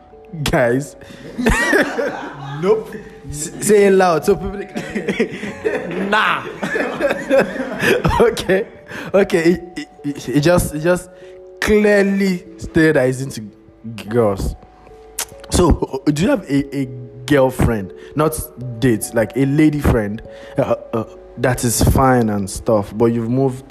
guys? 0.42 0.96
Nope. 2.60 2.94
S- 3.30 3.66
say 3.66 3.86
it 3.86 3.92
loud 3.92 4.24
so 4.24 4.36
people. 4.36 4.60
Nah. 6.10 6.44
okay, 8.20 8.66
okay. 9.14 9.52
It, 9.52 9.78
it, 9.78 9.88
it, 10.04 10.28
it 10.28 10.40
just 10.40 10.74
it 10.74 10.80
just 10.80 11.08
clearly 11.60 12.58
stated 12.58 12.96
that 12.96 13.06
he's 13.06 13.22
into 13.22 13.42
girls. 14.08 14.56
So, 15.50 16.02
do 16.06 16.22
you 16.22 16.28
have 16.28 16.42
a, 16.50 16.76
a 16.76 16.86
girlfriend, 17.30 17.92
not 18.16 18.34
date, 18.80 19.10
like 19.14 19.30
a 19.36 19.46
lady 19.46 19.80
friend 19.80 20.20
uh, 20.58 20.74
uh, 20.92 21.16
that 21.38 21.62
is 21.64 21.80
fine 21.90 22.28
and 22.28 22.50
stuff, 22.50 22.92
but 22.98 23.06
you've 23.06 23.30
moved 23.30 23.64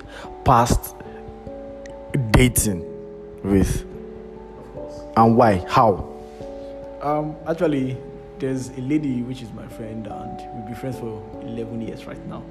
past 0.45 0.95
dating 2.31 2.81
with, 3.43 3.83
Of 4.59 4.73
course. 4.73 4.93
and 5.17 5.35
why? 5.37 5.63
How? 5.67 6.07
Um, 7.01 7.35
actually, 7.47 7.97
there's 8.39 8.69
a 8.69 8.81
lady 8.81 9.21
which 9.21 9.41
is 9.41 9.51
my 9.51 9.67
friend, 9.67 10.07
and 10.07 10.37
we've 10.55 10.65
been 10.65 10.75
friends 10.75 10.97
for 10.97 11.21
11 11.41 11.81
years 11.81 12.05
right 12.05 12.25
now. 12.27 12.43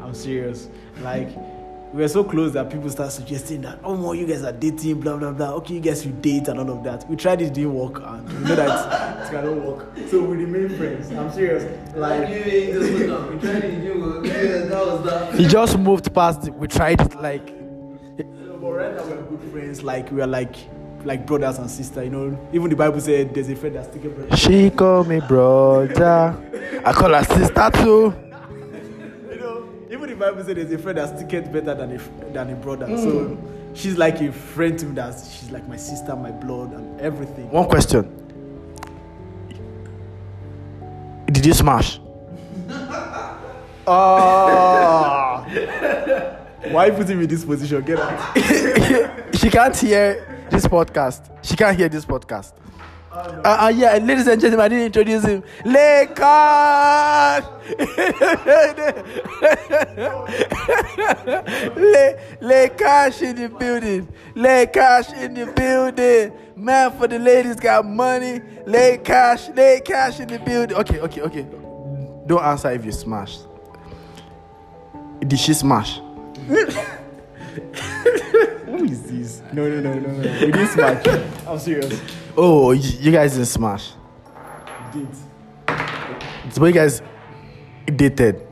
I'm 0.00 0.14
serious. 0.14 0.68
Like, 1.02 1.28
we're 1.92 2.08
so 2.08 2.24
close 2.24 2.52
that 2.54 2.70
people 2.70 2.88
start 2.88 3.12
suggesting 3.12 3.60
that, 3.62 3.78
oh, 3.84 3.94
no, 3.94 4.12
you 4.12 4.26
guys 4.26 4.42
are 4.44 4.52
dating, 4.52 5.00
blah, 5.00 5.16
blah, 5.16 5.30
blah. 5.30 5.52
Okay, 5.56 5.74
you 5.74 5.80
guys, 5.80 6.04
you 6.06 6.12
date, 6.12 6.48
and 6.48 6.58
all 6.58 6.70
of 6.70 6.82
that. 6.84 7.08
We 7.08 7.16
tried 7.16 7.42
it, 7.42 7.52
didn't 7.52 7.74
work, 7.74 8.00
and 8.02 8.26
we 8.28 8.48
know 8.48 8.56
that 8.56 9.26
it 9.26 9.30
cannot 9.30 9.56
work. 9.56 9.88
So 10.08 10.22
we 10.24 10.38
remain 10.44 10.70
friends. 10.76 11.10
I'm 11.12 11.30
serious. 11.30 11.64
Like, 11.94 12.28
we 12.28 12.34
tried 13.40 13.64
it, 13.64 13.84
you 13.84 13.94
go. 13.94 15.32
He 15.36 15.46
just 15.46 15.78
moved 15.78 16.12
past. 16.14 16.46
it. 16.48 16.54
We 16.54 16.66
tried 16.66 17.00
it 17.00 17.14
like. 17.20 17.46
but 18.16 18.72
right 18.72 18.96
now 18.96 19.04
we're 19.04 19.22
good 19.22 19.52
friends. 19.52 19.82
Like, 19.82 20.10
we 20.10 20.22
are 20.22 20.26
like, 20.26 20.56
like 21.04 21.26
brothers 21.26 21.58
and 21.58 21.70
sisters, 21.70 22.04
you 22.04 22.10
know. 22.10 22.48
Even 22.54 22.70
the 22.70 22.76
Bible 22.76 23.00
said 23.00 23.34
there's 23.34 23.50
a 23.50 23.56
friend 23.56 23.76
that's 23.76 23.88
taken 23.92 24.14
brother. 24.14 24.36
She 24.36 24.70
call 24.70 25.04
me 25.04 25.20
brother. 25.20 26.34
I 26.86 26.92
call 26.92 27.12
her 27.12 27.24
sister 27.24 27.70
too. 27.74 28.31
Even 29.92 30.08
the 30.08 30.16
Bible 30.16 30.42
said 30.42 30.56
there's 30.56 30.72
a 30.72 30.78
friend 30.78 30.96
that's 30.96 31.20
ticket 31.20 31.52
better 31.52 31.74
than 31.74 31.92
a 31.92 31.98
than 32.32 32.48
a 32.48 32.54
brother. 32.54 32.86
So 32.96 33.36
she's 33.74 33.98
like 33.98 34.22
a 34.22 34.32
friend 34.32 34.78
to 34.78 34.86
me. 34.86 34.94
That 34.94 35.14
she's 35.16 35.50
like 35.50 35.68
my 35.68 35.76
sister, 35.76 36.16
my 36.16 36.30
blood, 36.30 36.72
and 36.72 36.98
everything. 36.98 37.50
One 37.50 37.68
question. 37.68 38.08
Did 41.26 41.44
you 41.44 41.52
smash? 41.52 42.00
Ah, 43.86 45.44
why 46.70 46.88
putting 46.90 47.18
me 47.18 47.24
in 47.24 47.28
this 47.28 47.44
position? 47.44 47.82
Get 47.82 47.98
out. 47.98 48.38
she 49.36 49.50
can't 49.50 49.76
hear 49.76 50.46
this 50.50 50.66
podcast. 50.66 51.28
She 51.44 51.54
can't 51.54 51.76
hear 51.76 51.90
this 51.90 52.06
podcast. 52.06 52.54
Uh, 53.12 53.42
uh, 53.44 53.72
yeah, 53.74 53.98
ladies 53.98 54.26
and 54.26 54.40
gentlemen, 54.40 54.64
I 54.64 54.68
didn't 54.68 54.86
introduce 54.86 55.22
him. 55.22 55.44
Lakers! 55.66 56.16
Le, 61.76 62.16
Lakers 62.40 63.20
in 63.20 63.36
the 63.36 63.50
building. 63.58 64.08
Lakers 64.34 65.12
in 65.12 65.34
the 65.34 65.44
building. 65.52 66.32
Man, 66.56 66.90
for 66.92 67.06
the 67.06 67.18
ladies 67.18 67.56
got 67.56 67.84
money. 67.84 68.40
Lakers, 68.64 69.50
Lakers 69.54 70.20
in 70.20 70.28
the 70.28 70.38
building. 70.38 70.74
Okay, 70.78 71.00
okay, 71.00 71.20
okay. 71.20 71.46
Don't 72.26 72.42
answer 72.42 72.70
if 72.70 72.82
you 72.82 72.92
smash. 72.92 73.40
Did 75.20 75.38
she 75.38 75.52
smash? 75.52 75.98
Who 76.46 76.56
is 78.84 79.02
this? 79.02 79.42
No, 79.52 79.68
no, 79.68 79.80
no, 79.80 79.98
no, 79.98 80.00
no. 80.00 80.16
We 80.40 80.50
didn't 80.50 80.68
smash. 80.68 81.06
I'm 81.46 81.58
serious. 81.58 82.00
Oh, 82.36 82.72
you, 82.72 82.98
you 83.00 83.12
guys 83.12 83.32
didn't 83.32 83.46
smash. 83.46 83.92
We 84.94 85.00
did. 85.00 85.08
So 86.52 86.64
you 86.64 86.72
guys 86.72 87.02
dated. 87.86 88.46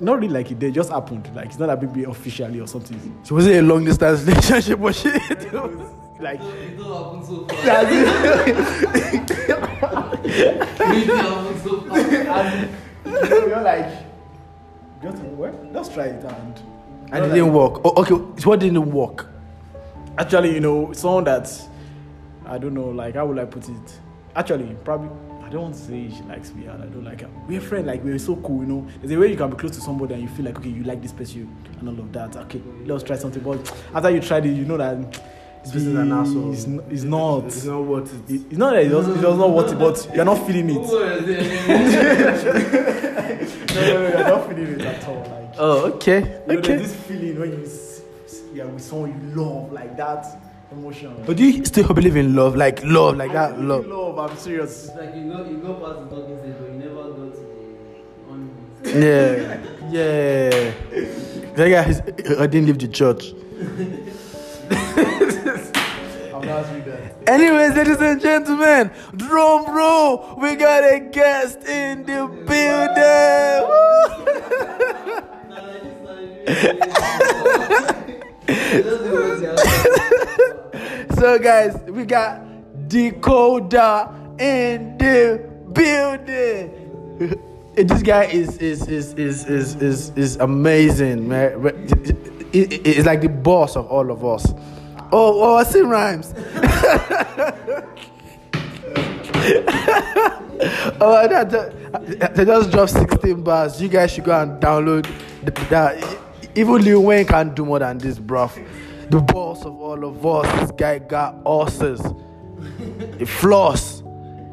Not 0.00 0.20
really 0.20 0.32
like 0.32 0.50
it 0.50 0.58
did. 0.58 0.74
Just 0.74 0.90
happened. 0.90 1.30
Like 1.34 1.46
it's 1.46 1.58
not 1.58 1.70
a 1.70 1.76
big 1.76 1.92
deal 1.92 2.10
officially 2.10 2.60
or 2.60 2.66
something. 2.66 3.20
So 3.22 3.34
was 3.36 3.46
it 3.46 3.58
a 3.58 3.62
long 3.62 3.84
distance 3.84 4.22
relationship? 4.24 4.78
Was 4.78 5.00
she? 5.00 5.10
Like 5.10 6.40
you're 6.40 6.50
like, 13.62 13.92
just 15.02 15.18
what? 15.22 15.72
Let's 15.72 15.88
try 15.88 16.04
it 16.04 16.24
and. 16.24 16.62
and 17.12 17.24
it 17.24 17.28
didn't 17.28 17.52
work. 17.52 17.80
Oh, 17.84 18.02
okay. 18.02 18.14
So 18.40 18.50
what 18.50 18.60
didn't 18.60 18.90
work? 18.90 19.28
Actually, 20.18 20.54
you 20.54 20.60
know, 20.60 20.92
someone 20.92 21.24
that 21.24 21.50
I 22.52 22.58
don't 22.58 22.74
know, 22.74 22.88
like 22.90 23.14
how 23.14 23.24
would 23.26 23.38
I 23.38 23.44
put 23.46 23.66
it? 23.68 24.00
Actually, 24.36 24.76
probably 24.84 25.08
I 25.42 25.48
don't 25.48 25.62
want 25.62 25.74
to 25.74 25.80
say 25.80 26.08
she 26.10 26.22
likes 26.24 26.52
me 26.54 26.66
and 26.66 26.82
I 26.82 26.86
don't 26.86 27.04
like 27.04 27.22
her. 27.22 27.28
We're 27.48 27.60
friends, 27.62 27.86
like 27.86 28.04
we're 28.04 28.18
so 28.18 28.36
cool, 28.36 28.60
you 28.60 28.66
know. 28.66 28.86
There's 29.00 29.10
a 29.12 29.16
way 29.18 29.30
you 29.30 29.36
can 29.36 29.48
be 29.50 29.56
close 29.56 29.72
to 29.72 29.80
somebody 29.80 30.14
and 30.14 30.22
you 30.22 30.28
feel 30.28 30.44
like 30.44 30.58
okay, 30.58 30.68
you 30.68 30.84
like 30.84 31.00
this 31.02 31.12
person 31.12 31.48
and 31.80 31.88
all 31.88 31.98
of 31.98 32.12
that. 32.12 32.36
Okay, 32.36 32.60
let's 32.84 33.02
try 33.04 33.16
something. 33.16 33.42
But 33.42 33.74
after 33.94 34.10
you 34.10 34.20
tried 34.20 34.44
it, 34.46 34.50
you 34.54 34.64
know 34.66 34.76
that 34.76 35.00
This 35.62 35.72
person 35.72 35.92
is 35.92 35.98
an 35.98 36.12
asshole. 36.12 36.52
It's, 36.52 36.66
n- 36.66 36.82
it's 36.90 37.02
not. 37.04 37.44
It's 37.46 37.64
not 37.64 37.82
what 37.84 38.02
it 38.04 38.12
It- 38.28 38.42
It's 38.50 38.58
not 38.58 38.72
that 38.74 38.82
it 38.84 38.88
does, 38.90 39.08
it 39.08 39.20
does 39.22 39.38
not 39.38 39.50
worth 39.50 39.72
it, 39.72 39.78
but 39.78 40.08
you're 40.14 40.24
not 40.26 40.46
feeling 40.46 40.68
it. 40.70 40.74
no, 40.82 40.88
no, 43.74 43.82
no, 43.82 44.08
you're 44.08 44.28
not 44.28 44.48
feeling 44.48 44.66
it 44.74 44.80
at 44.82 45.08
all. 45.08 45.16
Like, 45.20 45.54
Oh, 45.58 45.84
okay. 45.92 46.18
you 46.20 46.24
know, 46.54 46.58
Okay. 46.58 46.76
there's 46.76 46.92
this 46.92 46.96
feeling 47.06 47.38
when 47.40 47.50
you 47.52 47.64
s- 47.64 48.02
s- 48.24 48.40
yeah 48.54 48.64
with 48.64 48.82
someone 48.82 49.10
you 49.12 49.42
love, 49.42 49.72
like 49.72 49.96
that 49.96 50.24
emotion. 50.72 51.14
But 51.26 51.36
do 51.36 51.44
you 51.44 51.64
still 51.64 51.92
believe 51.94 52.16
in 52.16 52.34
love? 52.34 52.56
Like 52.56 52.82
love, 52.84 53.16
like 53.16 53.30
I 53.30 53.34
that 53.34 53.52
really 53.56 53.66
love. 53.66 53.86
love. 53.86 54.18
I'm 54.18 54.36
serious. 54.36 54.86
It's 54.88 54.96
like 54.96 55.14
you 55.14 55.32
go, 55.32 55.44
you 55.44 55.56
go 55.58 55.74
past 55.74 56.00
the 56.10 56.16
talking 56.16 56.38
stage, 56.40 56.54
but 56.58 56.68
you 56.72 56.78
never 56.78 56.94
go 56.94 57.30
to 57.30 57.36
the 57.36 58.30
on 58.30 58.40
Yeah. 58.84 59.58
Yeah. 59.90 60.72
That 61.54 61.68
guy 61.68 61.84
is, 61.88 62.00
I 62.38 62.46
didn't 62.46 62.66
leave 62.66 62.78
the 62.78 62.88
church. 62.88 63.32
I'm 66.34 66.46
not 66.48 66.66
doing 66.66 66.84
that. 66.84 67.28
Anyways, 67.28 67.74
ladies 67.76 68.00
and 68.00 68.20
gentlemen, 68.20 68.90
drum 69.16 69.66
roll, 69.76 70.34
we 70.40 70.56
got 70.56 70.82
a 70.82 70.98
guest 71.00 71.62
in 71.64 72.04
the 72.04 72.26
building. 72.46 73.68
so, 81.14 81.38
guys, 81.38 81.76
we 81.88 82.04
got 82.04 82.40
Decoder 82.88 84.40
in 84.40 84.96
the 84.98 85.38
building. 85.72 87.38
this 87.74 88.02
guy 88.02 88.24
is 88.24 88.58
is 88.58 88.86
is 88.88 89.14
is 89.14 89.44
is 89.46 89.74
is, 89.76 90.10
is 90.16 90.36
amazing, 90.36 91.28
man. 91.28 91.88
He- 92.52 92.66
he- 92.66 92.82
He's 92.94 93.06
like 93.06 93.20
the 93.22 93.28
boss 93.28 93.76
of 93.76 93.86
all 93.86 94.10
of 94.10 94.24
us. 94.24 94.52
Oh, 95.12 95.42
oh, 95.42 95.56
I 95.56 95.64
see 95.64 95.80
rhymes. 95.80 96.32
oh, 101.00 101.28
that, 101.28 101.50
that, 101.50 102.34
they 102.34 102.44
just 102.44 102.70
dropped 102.70 102.90
16 102.92 103.42
bars. 103.42 103.80
You 103.80 103.88
guys 103.88 104.12
should 104.12 104.24
go 104.24 104.40
and 104.40 104.60
download 104.62 105.06
the, 105.44 105.50
that. 105.68 105.96
Even 106.54 106.84
Lil 106.84 107.02
Wayne 107.02 107.26
can't 107.26 107.54
do 107.54 107.64
more 107.64 107.78
than 107.78 107.96
this, 107.98 108.18
bruv. 108.18 108.52
The 109.10 109.20
boss 109.20 109.64
of 109.64 109.74
all 109.80 110.04
of 110.04 110.24
us. 110.26 110.60
This 110.60 110.70
guy 110.72 110.98
got 110.98 111.34
horses. 111.44 112.02
He 113.18 113.24
floss. 113.24 114.02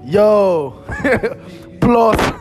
Yo. 0.05 0.81
Plus. 1.81 2.33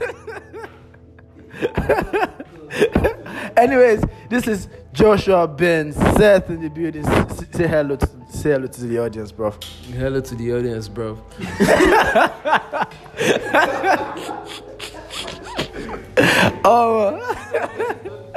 Anyways, 3.57 4.05
this 4.29 4.47
is 4.47 4.69
Joshua 4.93 5.49
Ben 5.49 5.93
Seth 5.93 6.51
in 6.51 6.61
the 6.63 6.69
building. 6.69 7.05
Say 7.53 7.67
hello 7.67 7.97
to 7.97 8.09
say 8.31 8.51
hello 8.51 8.67
to 8.69 8.81
the 8.83 8.99
audience, 8.99 9.33
bro. 9.33 9.53
Hello 9.93 10.21
to 10.21 10.35
the 10.35 10.53
audience, 10.53 10.89
bro. 10.89 11.19
Oh, 16.65 17.17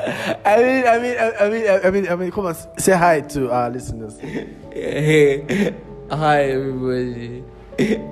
I 0.04 0.58
mean, 0.58 0.88
I 0.88 1.00
mean, 1.00 1.18
I 1.20 1.50
mean, 1.50 1.82
I 1.86 1.92
mean, 1.92 2.08
I 2.10 2.16
mean, 2.16 2.32
come 2.32 2.48
on, 2.48 2.56
say 2.80 2.98
hi 2.98 3.22
to 3.22 3.52
our 3.52 3.70
listeners. 3.70 4.18
Hey, 4.20 5.76
hi 6.10 6.44
everybody. 6.44 7.44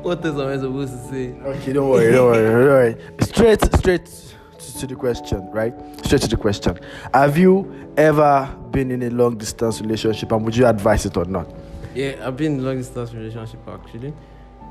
What 0.02 0.24
is 0.26 0.36
I 0.38 0.58
supposed 0.58 0.94
to 0.94 1.10
say? 1.10 1.34
Okay, 1.34 1.74
don't 1.74 1.90
worry, 1.90 2.12
don't 2.12 2.32
worry, 2.32 2.46
don't 2.46 2.66
worry. 2.66 2.96
Straight, 3.22 3.62
straight 3.76 4.06
to, 4.06 4.80
to 4.80 4.88
the 4.88 4.96
question, 4.96 5.50
right? 5.52 5.74
Straight 6.06 6.22
to 6.22 6.28
the 6.28 6.38
question. 6.38 6.80
Have 7.14 7.38
you 7.38 7.92
ever 7.98 8.56
been 8.72 8.92
in 8.92 9.04
a 9.04 9.10
long 9.10 9.38
distance 9.38 9.82
relationship, 9.82 10.32
and 10.32 10.46
would 10.46 10.56
you 10.56 10.66
advise 10.68 11.06
it 11.06 11.18
or 11.18 11.26
not? 11.26 11.52
Yeah, 11.96 12.16
I've 12.24 12.38
been 12.38 12.54
in 12.54 12.60
a 12.60 12.64
long 12.64 12.78
distance 12.78 13.14
relationship 13.14 13.60
actually. 13.68 14.14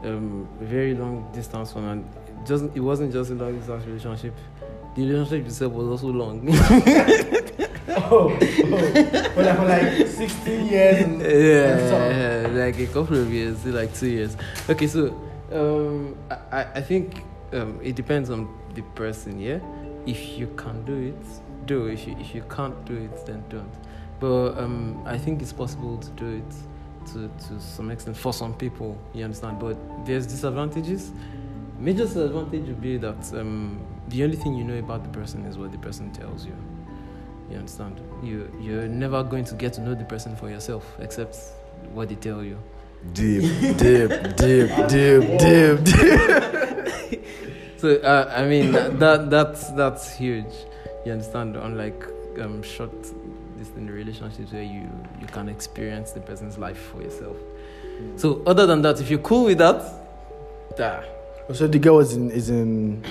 Um, 0.04 0.48
very 0.60 0.94
long 0.94 1.28
distance 1.32 1.74
one, 1.74 1.84
and 1.84 2.04
just 2.46 2.64
it 2.74 2.80
wasn't 2.80 3.12
just 3.12 3.30
a 3.32 3.34
long 3.34 3.58
distance 3.58 3.84
relationship. 3.84 4.34
The 4.98 5.06
relationship 5.06 5.46
itself 5.46 5.72
was 5.74 5.86
also 5.88 6.08
long. 6.08 6.48
Oh, 8.10 8.28
for 8.38 9.42
like, 9.42 9.56
for 9.56 9.64
like 9.64 10.06
16 10.06 10.66
years. 10.66 11.04
And, 11.04 11.20
yeah, 11.22 12.48
like 12.64 12.78
a 12.78 12.86
couple 12.86 13.16
of 13.18 13.32
years, 13.32 13.64
like 13.66 13.92
two 13.94 14.08
years. 14.08 14.36
Okay, 14.68 14.86
so 14.86 15.08
um, 15.52 16.16
I, 16.30 16.36
I- 16.60 16.70
I 16.76 16.80
think 16.82 17.22
um, 17.52 17.80
it 17.82 17.96
depends 17.96 18.30
on 18.30 18.48
the 18.74 18.82
person. 18.94 19.40
Yeah, 19.40 19.58
if 20.06 20.38
you 20.38 20.46
can 20.56 20.84
do 20.84 20.94
it, 20.96 21.66
do. 21.66 21.86
If 21.86 22.06
you 22.06 22.16
if 22.20 22.34
you 22.34 22.42
can't 22.48 22.82
do 22.84 22.94
it, 22.96 23.26
then 23.26 23.42
don't. 23.48 23.72
But 24.20 24.58
um, 24.58 25.02
I 25.06 25.18
think 25.18 25.40
it's 25.42 25.52
possible 25.52 25.96
to 25.98 26.10
do 26.10 26.26
it 26.42 27.10
to 27.12 27.28
to 27.48 27.60
some 27.60 27.90
extent 27.90 28.16
for 28.16 28.32
some 28.32 28.54
people. 28.54 28.96
You 29.14 29.24
understand? 29.24 29.58
But 29.58 29.76
there's 30.06 30.26
disadvantages. 30.26 31.10
Major 31.78 32.04
disadvantage 32.04 32.66
would 32.66 32.80
be 32.82 32.96
that 32.98 33.32
um, 33.34 33.80
the 34.08 34.24
only 34.24 34.36
thing 34.36 34.54
you 34.54 34.64
know 34.64 34.78
about 34.78 35.02
the 35.02 35.10
person 35.10 35.44
is 35.44 35.58
what 35.58 35.72
the 35.72 35.78
person 35.78 36.10
tells 36.12 36.44
you. 36.46 36.54
You 37.50 37.56
understand? 37.56 38.00
You 38.22 38.50
you're 38.60 38.88
never 38.88 39.22
going 39.22 39.44
to 39.46 39.54
get 39.54 39.72
to 39.74 39.80
know 39.80 39.94
the 39.94 40.04
person 40.04 40.36
for 40.36 40.50
yourself 40.50 40.84
except 41.00 41.36
what 41.92 42.08
they 42.08 42.14
tell 42.16 42.42
you. 42.42 42.58
Deep, 43.12 43.42
deep, 43.78 44.10
deep, 44.36 44.70
deep, 44.88 45.38
deep, 45.38 45.84
deep. 45.84 47.24
So 47.78 47.94
uh, 47.98 48.34
I 48.36 48.44
mean 48.44 48.72
that, 48.72 48.98
that 48.98 49.30
that's 49.30 49.70
that's 49.70 50.16
huge. 50.16 50.52
You 51.06 51.12
understand? 51.12 51.56
Unlike 51.56 52.06
um, 52.40 52.60
short 52.60 52.90
distance 53.56 53.90
relationships 53.90 54.52
where 54.52 54.64
you 54.64 54.90
you 55.20 55.28
can 55.28 55.48
experience 55.48 56.10
the 56.10 56.20
person's 56.20 56.58
life 56.58 56.90
for 56.90 57.02
yourself. 57.02 57.36
So 58.16 58.42
other 58.46 58.66
than 58.66 58.82
that, 58.82 59.00
if 59.00 59.10
you're 59.10 59.20
cool 59.20 59.44
with 59.44 59.58
that, 59.58 59.80
da, 60.76 61.02
So 61.52 61.68
the 61.68 61.78
girl 61.78 62.00
is 62.00 62.14
in 62.14 62.32
is 62.32 62.50
in 62.50 63.04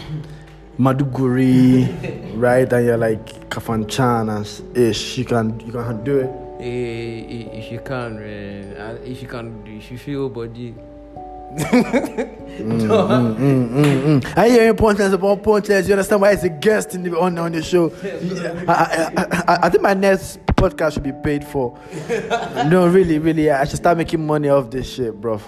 Maiduguri, 0.80 1.88
right? 2.36 2.72
And 2.72 2.86
you're 2.86 2.98
like 2.98 3.50
Kafanchan 3.50 4.78
ish. 4.78 5.18
You 5.18 5.26
can 5.26 5.60
you 5.62 5.72
can 5.72 6.04
do 6.04 6.20
it. 6.20 6.30
if 6.60 7.72
you 7.72 7.80
can, 7.80 8.20
man, 8.20 9.00
if 9.04 9.22
you 9.22 9.28
can, 9.28 9.64
if 9.66 9.92
you 9.92 9.98
feel 9.98 10.30
body. 10.30 10.76
Mm, 11.58 12.82
mm, 12.82 13.70
mm, 13.70 14.20
mm. 14.20 14.38
I 14.38 14.50
hear 14.50 14.70
importance 14.70 15.14
about 15.14 15.42
pointless. 15.44 15.88
You 15.88 15.94
understand 15.94 16.22
why 16.22 16.32
it's 16.32 16.44
a 16.44 16.50
guest 16.50 16.94
in 16.94 17.04
the, 17.04 17.18
on 17.18 17.38
on 17.38 17.52
the 17.52 17.62
show? 17.62 17.92
I, 18.68 19.12
I, 19.16 19.24
I, 19.48 19.60
I 19.64 19.70
think 19.70 19.82
my 19.82 19.94
next 19.94 20.40
podcast 20.48 20.94
should 20.94 21.04
be 21.04 21.14
paid 21.14 21.44
for. 21.46 21.78
No, 22.68 22.88
really, 22.88 23.18
really, 23.20 23.50
I 23.50 23.64
should 23.66 23.78
start 23.78 23.98
making 23.98 24.26
money 24.26 24.50
off 24.50 24.70
this 24.70 24.94
shit, 24.94 25.20
bro. 25.20 25.40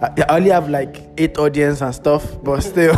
I, 0.00 0.36
only 0.36 0.50
have 0.50 0.68
like 0.68 1.02
eight 1.18 1.38
audience 1.38 1.80
and 1.80 1.94
stuff, 1.94 2.24
but 2.42 2.60
still, 2.60 2.94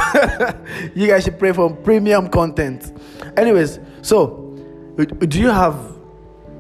you 0.95 1.07
guys 1.07 1.25
should 1.25 1.39
pray 1.39 1.53
for 1.53 1.75
premium 1.75 2.29
content. 2.29 2.93
Anyways, 3.37 3.79
so 4.03 4.55
do 4.97 5.41
you 5.41 5.49
have? 5.49 5.77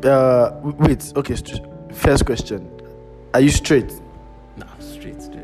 Uh, 0.04 0.52
wait, 0.62 1.12
okay. 1.16 1.36
st- 1.36 1.60
First 1.92 2.24
question: 2.24 2.70
Are 3.34 3.40
you 3.40 3.50
straight, 3.50 3.92
Nah, 4.56 4.64
straight, 4.78 5.20
straight, 5.20 5.42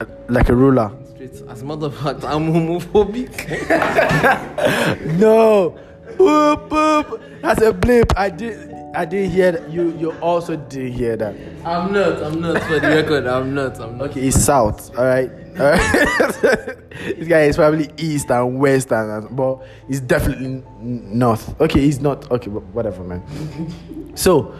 Uh, 0.00 0.06
like 0.28 0.48
a 0.48 0.54
ruler? 0.54 0.90
straight. 1.14 1.34
As 1.48 1.60
a 1.62 1.64
matter 1.66 1.86
of 1.86 1.96
fact, 1.98 2.24
I'm 2.24 2.50
homophobic. 2.52 3.34
No. 5.18 5.76
Boop, 6.16 6.68
boop. 6.68 7.20
That's 7.42 7.60
a 7.62 7.72
blip. 7.72 8.12
I 8.16 8.30
did. 8.30 8.67
I 8.94 9.04
didn't 9.04 9.30
hear 9.30 9.52
that. 9.52 9.70
You. 9.70 9.96
You 9.98 10.12
also 10.20 10.56
did 10.56 10.92
hear 10.92 11.16
that. 11.16 11.34
I'm 11.64 11.92
not. 11.92 12.22
I'm 12.22 12.40
not. 12.40 12.62
For 12.62 12.80
the 12.80 12.88
record, 12.88 13.26
I'm 13.26 13.54
not. 13.54 13.78
I'm 13.80 13.98
not. 13.98 14.10
Okay, 14.10 14.22
he's 14.22 14.42
south. 14.42 14.96
All 14.96 15.04
right. 15.04 15.30
All 15.58 15.66
right. 15.66 16.76
this 16.90 17.28
guy 17.28 17.42
is 17.42 17.56
probably 17.56 17.90
east 17.98 18.30
and 18.30 18.58
west 18.58 18.90
and, 18.92 19.36
but 19.36 19.62
he's 19.88 20.00
definitely 20.00 20.62
north. 20.80 21.60
Okay, 21.60 21.80
he's 21.80 22.00
not. 22.00 22.30
Okay, 22.30 22.50
but 22.50 22.62
whatever, 22.74 23.04
man. 23.04 23.22
So, 24.14 24.52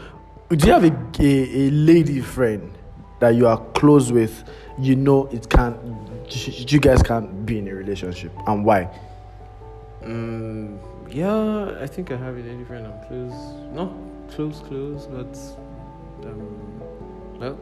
do 0.51 0.67
you 0.69 0.73
have 0.73 0.85
a, 0.85 0.93
a, 1.19 1.67
a 1.67 1.71
lady 1.71 2.21
friend 2.21 2.73
that 3.19 3.31
you 3.31 3.49
are 3.49 3.59
close 3.73 4.13
with? 4.13 4.45
You 4.79 4.95
know 4.95 5.27
it 5.33 5.49
can't. 5.51 5.77
You 6.71 6.79
guys 6.79 7.03
can't 7.03 7.45
be 7.45 7.59
in 7.59 7.67
a 7.67 7.75
relationship, 7.75 8.31
and 8.47 8.65
why? 8.65 8.89
Mm, 10.03 10.79
yeah, 11.11 11.77
I 11.81 11.89
think 11.89 12.13
I 12.13 12.17
have 12.17 12.37
a 12.37 12.41
lady 12.41 12.63
friend. 12.65 12.87
I'm 12.87 13.09
close. 13.09 13.35
Not 13.73 14.08
close, 14.31 14.61
close, 14.61 15.07
but 15.07 15.37
um, 16.27 16.81
well, 17.39 17.59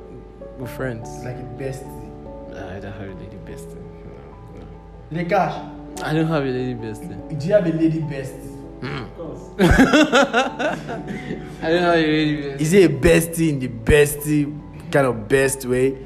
we're 0.59 0.67
friends. 0.67 1.09
Like 1.25 1.37
a 1.37 1.47
bestie. 1.59 2.03
I 2.55 2.81
don't 2.81 2.93
have 2.93 3.09
a 3.09 3.15
lady 3.15 3.37
bestie. 3.45 3.77
No, 3.77 4.61
no. 4.61 4.67
Lekash, 5.25 5.55
I 6.03 6.13
don't 6.15 6.27
have 6.29 6.43
a 6.43 6.47
lady 6.47 6.75
bestie. 6.75 7.39
do 7.39 7.47
you 7.47 7.53
have 7.53 7.67
a 7.67 7.73
lady 7.73 8.01
bestie? 8.01 8.53
I 9.59 9.61
don't 11.71 11.83
have 11.83 11.95
a 11.95 11.97
lady 11.97 12.43
bestie. 12.43 12.61
Is 12.61 12.73
it 12.73 12.91
a 12.91 12.95
bestie 12.95 13.49
in 13.51 13.59
the 13.59 13.69
bestie 13.69 14.45
kind 14.93 15.07
of 15.07 15.29
best 15.29 15.65
way, 15.67 15.97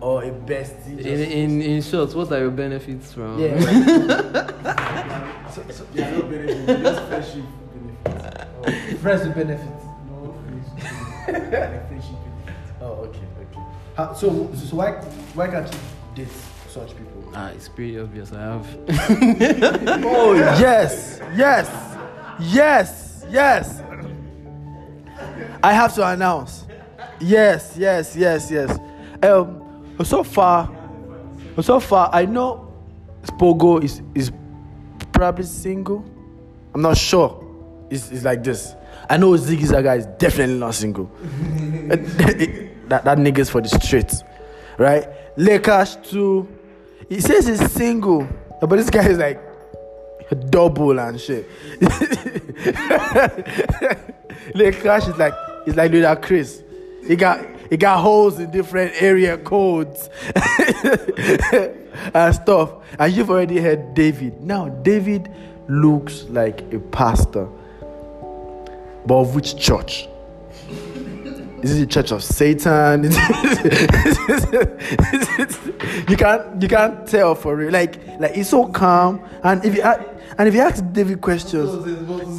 or 0.00 0.22
a 0.24 0.30
bestie? 0.30 0.98
In, 0.98 1.20
in 1.20 1.62
in 1.62 1.82
short, 1.82 2.14
what 2.14 2.30
are 2.32 2.38
your 2.40 2.50
benefits 2.50 3.12
from? 3.14 3.38
yeah. 3.38 4.48
So, 5.52 5.62
so, 5.68 5.84
yeah, 5.92 6.10
no 6.12 6.22
benefit, 6.22 6.66
just 6.82 7.02
friendship 7.08 7.44
benefit. 7.74 8.98
Friends 9.00 9.22
with 9.26 9.34
benefits. 9.34 9.81
Oh, 12.82 13.06
okay, 13.06 13.20
okay. 13.40 13.60
How, 13.96 14.12
so, 14.12 14.50
so 14.54 14.76
why 14.76 14.92
why 15.34 15.46
can't 15.46 15.72
you 15.72 16.24
date 16.24 16.32
such 16.68 16.88
people? 16.96 17.30
Ah, 17.32 17.50
it's 17.50 17.68
pretty 17.68 17.96
obvious. 17.96 18.32
I 18.32 18.40
have. 18.40 18.66
oh 20.04 20.34
yes, 20.34 21.20
yes, 21.36 21.70
yes, 22.40 23.24
yes. 23.30 23.82
I 25.62 25.72
have 25.72 25.94
to 25.94 26.08
announce. 26.08 26.66
Yes, 27.20 27.76
yes, 27.78 28.16
yes, 28.16 28.50
yes. 28.50 28.78
Um, 29.22 29.62
so 30.02 30.24
far, 30.24 30.68
so 31.60 31.78
far, 31.78 32.10
I 32.12 32.26
know 32.26 32.74
Spogo 33.22 33.80
is 33.82 34.02
is 34.12 34.32
probably 35.12 35.44
single. 35.44 36.04
I'm 36.74 36.82
not 36.82 36.96
sure. 36.96 37.38
It's, 37.90 38.10
it's 38.10 38.24
like 38.24 38.42
this. 38.42 38.74
I 39.08 39.16
know 39.16 39.32
Ziggy 39.32 39.64
Zaga 39.64 39.94
is 39.94 40.06
definitely 40.18 40.58
not 40.58 40.74
single. 40.74 41.10
that 42.88 43.04
that 43.04 43.18
nigga's 43.18 43.50
for 43.50 43.60
the 43.60 43.68
streets, 43.68 44.22
right? 44.78 45.08
Lakers 45.36 45.96
too. 46.02 46.48
He 47.08 47.20
says 47.20 47.46
he's 47.46 47.70
single, 47.72 48.26
but 48.60 48.70
this 48.70 48.90
guy 48.90 49.08
is 49.08 49.18
like 49.18 49.40
double 50.50 50.98
and 50.98 51.20
shit. 51.20 51.48
Lakers 54.54 55.08
is 55.08 55.16
like 55.16 55.34
it's 55.66 55.76
like 55.76 55.90
Ludacris. 55.90 56.62
He 57.06 57.16
got 57.16 57.44
he 57.70 57.76
got 57.76 58.00
holes 58.00 58.38
in 58.38 58.50
different 58.50 58.92
area 59.00 59.38
codes 59.38 60.08
and 62.14 62.34
stuff. 62.34 62.72
And 62.98 63.12
you've 63.12 63.30
already 63.30 63.58
heard 63.60 63.94
David. 63.94 64.40
Now 64.42 64.68
David 64.68 65.30
looks 65.68 66.24
like 66.24 66.72
a 66.72 66.78
pastor. 66.78 67.48
But 69.06 69.14
of 69.16 69.34
which 69.34 69.56
church? 69.56 70.08
Is 71.62 71.76
it 71.76 71.80
the 71.80 71.86
church 71.86 72.10
of 72.10 72.24
Satan? 72.24 73.04
you 76.08 76.16
can't 76.16 76.60
you 76.62 76.68
can't 76.68 77.06
tell 77.06 77.34
for 77.36 77.54
real. 77.56 77.70
Like 77.70 78.00
like 78.18 78.34
he's 78.34 78.48
so 78.48 78.66
calm. 78.66 79.20
And 79.44 79.64
if 79.64 79.76
you 79.76 79.82
a- 79.82 80.04
and 80.38 80.48
if 80.48 80.54
you 80.54 80.60
ask 80.60 80.82
David 80.92 81.20
questions, 81.20 81.70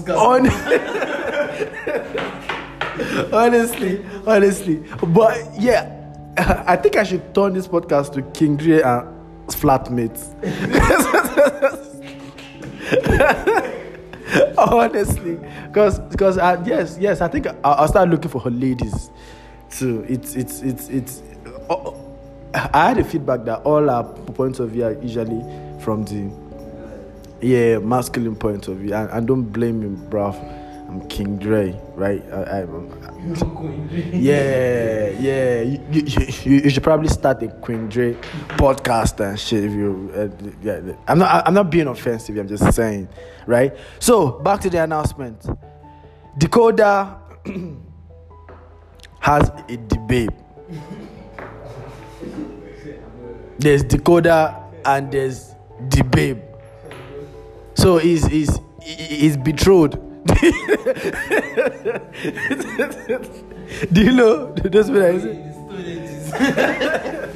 hon- 0.07 0.49
honestly, 3.33 4.03
honestly, 4.25 4.83
but 5.07 5.37
yeah, 5.59 5.89
I 6.67 6.75
think 6.75 6.95
I 6.97 7.03
should 7.03 7.33
turn 7.33 7.53
this 7.53 7.67
podcast 7.67 8.13
to 8.13 8.21
King 8.37 8.57
Dreigh 8.57 8.81
and 8.81 9.07
flatmates. 9.47 10.33
honestly. 14.57 15.39
Because 15.67 15.99
because 15.99 16.37
uh, 16.37 16.61
yes 16.65 16.97
yes 16.99 17.21
i 17.21 17.27
think 17.27 17.47
I'll, 17.47 17.57
I'll 17.63 17.87
start 17.87 18.09
looking 18.09 18.29
for 18.29 18.39
her 18.41 18.49
ladies 18.49 19.09
too. 19.69 20.05
It's 20.07 20.35
it's 20.35 20.61
it's 20.61 20.87
it's 20.89 21.21
uh, 21.69 21.91
i 22.53 22.89
had 22.89 22.99
a 22.99 23.03
feedback 23.03 23.45
that 23.45 23.61
all 23.63 23.89
our 23.89 24.03
points 24.03 24.59
of 24.59 24.71
view 24.71 24.85
are 24.85 24.93
usually 25.01 25.41
from 25.81 26.05
the 26.05 26.29
yeah 27.41 27.79
masculine 27.79 28.35
point 28.35 28.67
of 28.67 28.77
view. 28.77 28.93
And, 28.93 29.09
and 29.09 29.27
don't 29.27 29.43
blame 29.43 29.79
me 29.81 29.97
bruv. 30.09 30.35
I'm 30.87 31.07
king 31.07 31.37
dreigh 31.37 31.79
right? 31.95 32.23
I, 32.31 32.61
I, 32.61 32.65
yeah, 34.13 35.09
yeah. 35.19 35.61
You, 35.61 35.79
you, 35.91 36.03
you, 36.43 36.51
you 36.63 36.69
should 36.69 36.83
probably 36.83 37.07
start 37.07 37.41
a 37.43 37.47
Queen 37.47 37.87
Dreigh 37.87 38.15
podcast 38.49 39.19
and 39.19 39.39
shit. 39.39 39.63
If 39.63 39.71
you, 39.71 40.11
uh, 40.15 40.29
yeah, 40.61 40.95
I'm 41.07 41.19
not, 41.19 41.47
I'm 41.47 41.53
not 41.53 41.69
being 41.69 41.87
offensive. 41.87 42.37
I'm 42.37 42.47
just 42.47 42.73
saying, 42.73 43.07
right? 43.47 43.75
So 43.99 44.31
back 44.39 44.61
to 44.61 44.69
the 44.69 44.83
announcement. 44.83 45.45
Decoder 46.37 47.17
has 49.19 49.49
a 49.69 49.77
debate. 49.77 50.29
There's 53.59 53.83
Decoder 53.83 54.61
and 54.85 55.11
there's 55.11 55.53
the 55.89 56.03
babe. 56.03 56.41
So 57.75 57.97
he's 57.97 58.25
he's 58.25 58.59
he's 58.81 59.37
betrothed. 59.37 59.97
Do 63.91 64.01
you 64.01 64.11
know 64.13 64.53
that's 64.53 64.89
what 64.89 65.01
I 65.01 65.19
say? 65.19 65.49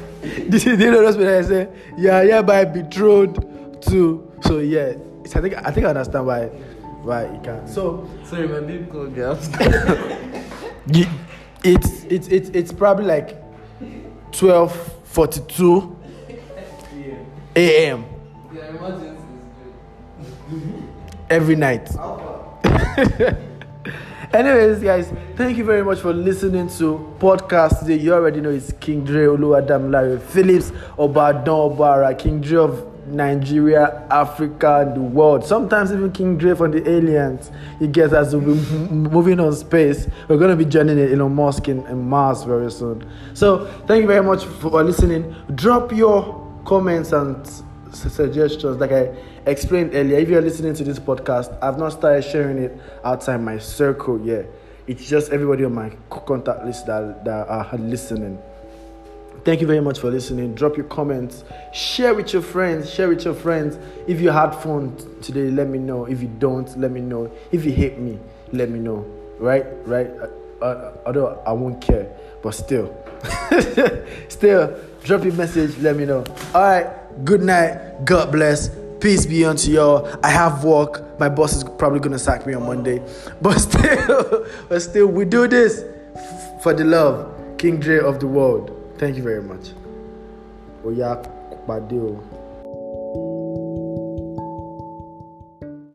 Do 0.48 0.56
you 0.56 0.76
do 0.76 0.84
you 0.84 0.90
know 0.90 1.02
that's 1.02 1.16
what 1.16 1.28
I 1.28 1.42
say? 1.42 1.68
Yeah, 1.96 2.22
yeah, 2.22 2.42
by 2.42 2.64
betrothed 2.64 3.82
to 3.82 4.32
so 4.40 4.58
yeah. 4.58 4.94
It's, 5.24 5.36
I 5.36 5.40
think 5.40 5.54
I 5.54 5.70
think 5.70 5.86
I 5.86 5.90
understand 5.90 6.26
why 6.26 6.46
why 7.02 7.28
he 7.32 7.38
can. 7.40 7.66
So 7.68 8.08
Sorry, 8.24 8.48
my 8.48 8.60
baby 8.60 8.86
called 8.86 9.16
me. 9.16 9.22
It's 11.64 12.04
it's 12.04 12.28
it's 12.28 12.48
it's 12.50 12.72
probably 12.72 13.04
like 13.04 13.36
twelve 14.32 14.72
forty 15.04 15.40
two 15.48 15.96
a.m. 17.56 18.04
Yeah, 18.54 19.16
every 21.28 21.56
night. 21.56 21.90
Anyways, 24.32 24.80
guys, 24.82 25.12
thank 25.36 25.56
you 25.56 25.62
very 25.64 25.84
much 25.84 26.00
for 26.00 26.12
listening 26.12 26.68
to 26.78 27.14
podcast 27.20 27.78
today. 27.80 27.94
You 27.96 28.12
already 28.14 28.40
know 28.40 28.50
it's 28.50 28.72
King 28.80 29.04
Dreigh 29.04 29.26
Oluwadam 29.26 29.92
Larry 29.92 30.18
Phillips 30.18 30.72
Obadon 30.98 31.76
Obara, 31.76 32.18
King 32.18 32.40
Dreigh 32.40 32.58
of 32.58 33.06
Nigeria, 33.06 34.04
Africa, 34.10 34.80
and 34.80 34.96
the 34.96 35.00
world. 35.00 35.44
Sometimes 35.44 35.92
even 35.92 36.10
King 36.10 36.36
Dreigh 36.38 36.56
from 36.56 36.72
the 36.72 36.90
aliens. 36.90 37.52
He 37.78 37.86
gets 37.86 38.12
us 38.12 38.34
moving 38.34 39.38
on 39.38 39.52
space. 39.54 40.08
We're 40.26 40.38
gonna 40.38 40.56
be 40.56 40.64
joining 40.64 40.98
Elon 40.98 41.32
Musk 41.36 41.68
in, 41.68 41.86
in 41.86 42.08
Mars 42.08 42.42
very 42.42 42.70
soon. 42.72 43.08
So 43.32 43.66
thank 43.86 44.02
you 44.02 44.08
very 44.08 44.24
much 44.24 44.44
for 44.44 44.82
listening. 44.82 45.36
Drop 45.54 45.92
your 45.92 46.44
comments 46.64 47.12
and 47.12 47.48
suggestions 47.92 48.78
like 48.78 48.92
I 48.92 49.14
explained 49.46 49.90
earlier. 49.94 50.18
If 50.18 50.28
you're 50.28 50.42
listening 50.42 50.74
to 50.74 50.84
this 50.84 50.98
podcast, 50.98 51.56
I've 51.62 51.78
not 51.78 51.92
started 51.92 52.22
sharing 52.22 52.58
it 52.58 52.78
outside 53.04 53.38
my 53.38 53.58
circle 53.58 54.20
yet. 54.20 54.46
It's 54.86 55.06
just 55.06 55.32
everybody 55.32 55.64
on 55.64 55.74
my 55.74 55.90
contact 56.10 56.64
list 56.64 56.86
that, 56.86 57.24
that 57.24 57.48
are 57.48 57.76
listening. 57.78 58.40
Thank 59.44 59.60
you 59.60 59.66
very 59.66 59.80
much 59.80 59.98
for 59.98 60.10
listening. 60.10 60.54
Drop 60.54 60.76
your 60.76 60.86
comments. 60.86 61.44
Share 61.72 62.14
with 62.14 62.32
your 62.32 62.42
friends. 62.42 62.90
Share 62.90 63.08
with 63.08 63.24
your 63.24 63.34
friends. 63.34 63.78
If 64.06 64.20
you 64.20 64.30
had 64.30 64.50
fun 64.50 64.96
today, 65.22 65.50
let 65.50 65.68
me 65.68 65.78
know. 65.78 66.06
If 66.06 66.20
you 66.20 66.28
don't, 66.28 66.78
let 66.78 66.90
me 66.90 67.00
know. 67.00 67.30
If 67.52 67.64
you 67.64 67.72
hate 67.72 67.98
me, 67.98 68.18
let 68.52 68.68
me 68.70 68.78
know. 68.78 69.06
Right? 69.38 69.64
Right? 69.86 70.10
Uh, 70.10 70.64
uh, 70.64 70.92
although 71.06 71.42
I 71.46 71.52
won't 71.52 71.80
care, 71.80 72.10
but 72.42 72.50
still. 72.50 72.94
still, 74.28 74.78
drop 75.04 75.24
your 75.24 75.34
message. 75.34 75.78
Let 75.78 75.96
me 75.96 76.04
know. 76.04 76.24
All 76.54 76.62
right. 76.62 77.07
Good 77.24 77.42
night. 77.42 78.04
God 78.04 78.30
bless. 78.30 78.70
Peace 79.00 79.26
be 79.26 79.44
unto 79.44 79.70
y'all. 79.70 80.08
I 80.22 80.30
have 80.30 80.64
work. 80.64 81.18
My 81.18 81.28
boss 81.28 81.54
is 81.54 81.64
probably 81.64 82.00
gonna 82.00 82.18
sack 82.18 82.46
me 82.46 82.54
on 82.54 82.66
Monday, 82.66 83.02
but 83.42 83.58
still, 83.58 84.46
but 84.68 84.80
still, 84.80 85.06
we 85.06 85.24
do 85.24 85.46
this 85.46 85.84
for 86.62 86.74
the 86.74 86.84
love. 86.84 87.34
King 87.58 87.78
Dreigh 87.80 88.00
of 88.00 88.20
the 88.20 88.26
world. 88.26 88.70
Thank 88.98 89.16
you 89.16 89.22
very 89.22 89.42
much. 89.42 89.70
Oya 90.84 91.22
Pade 91.66 91.98
o. 91.98 92.37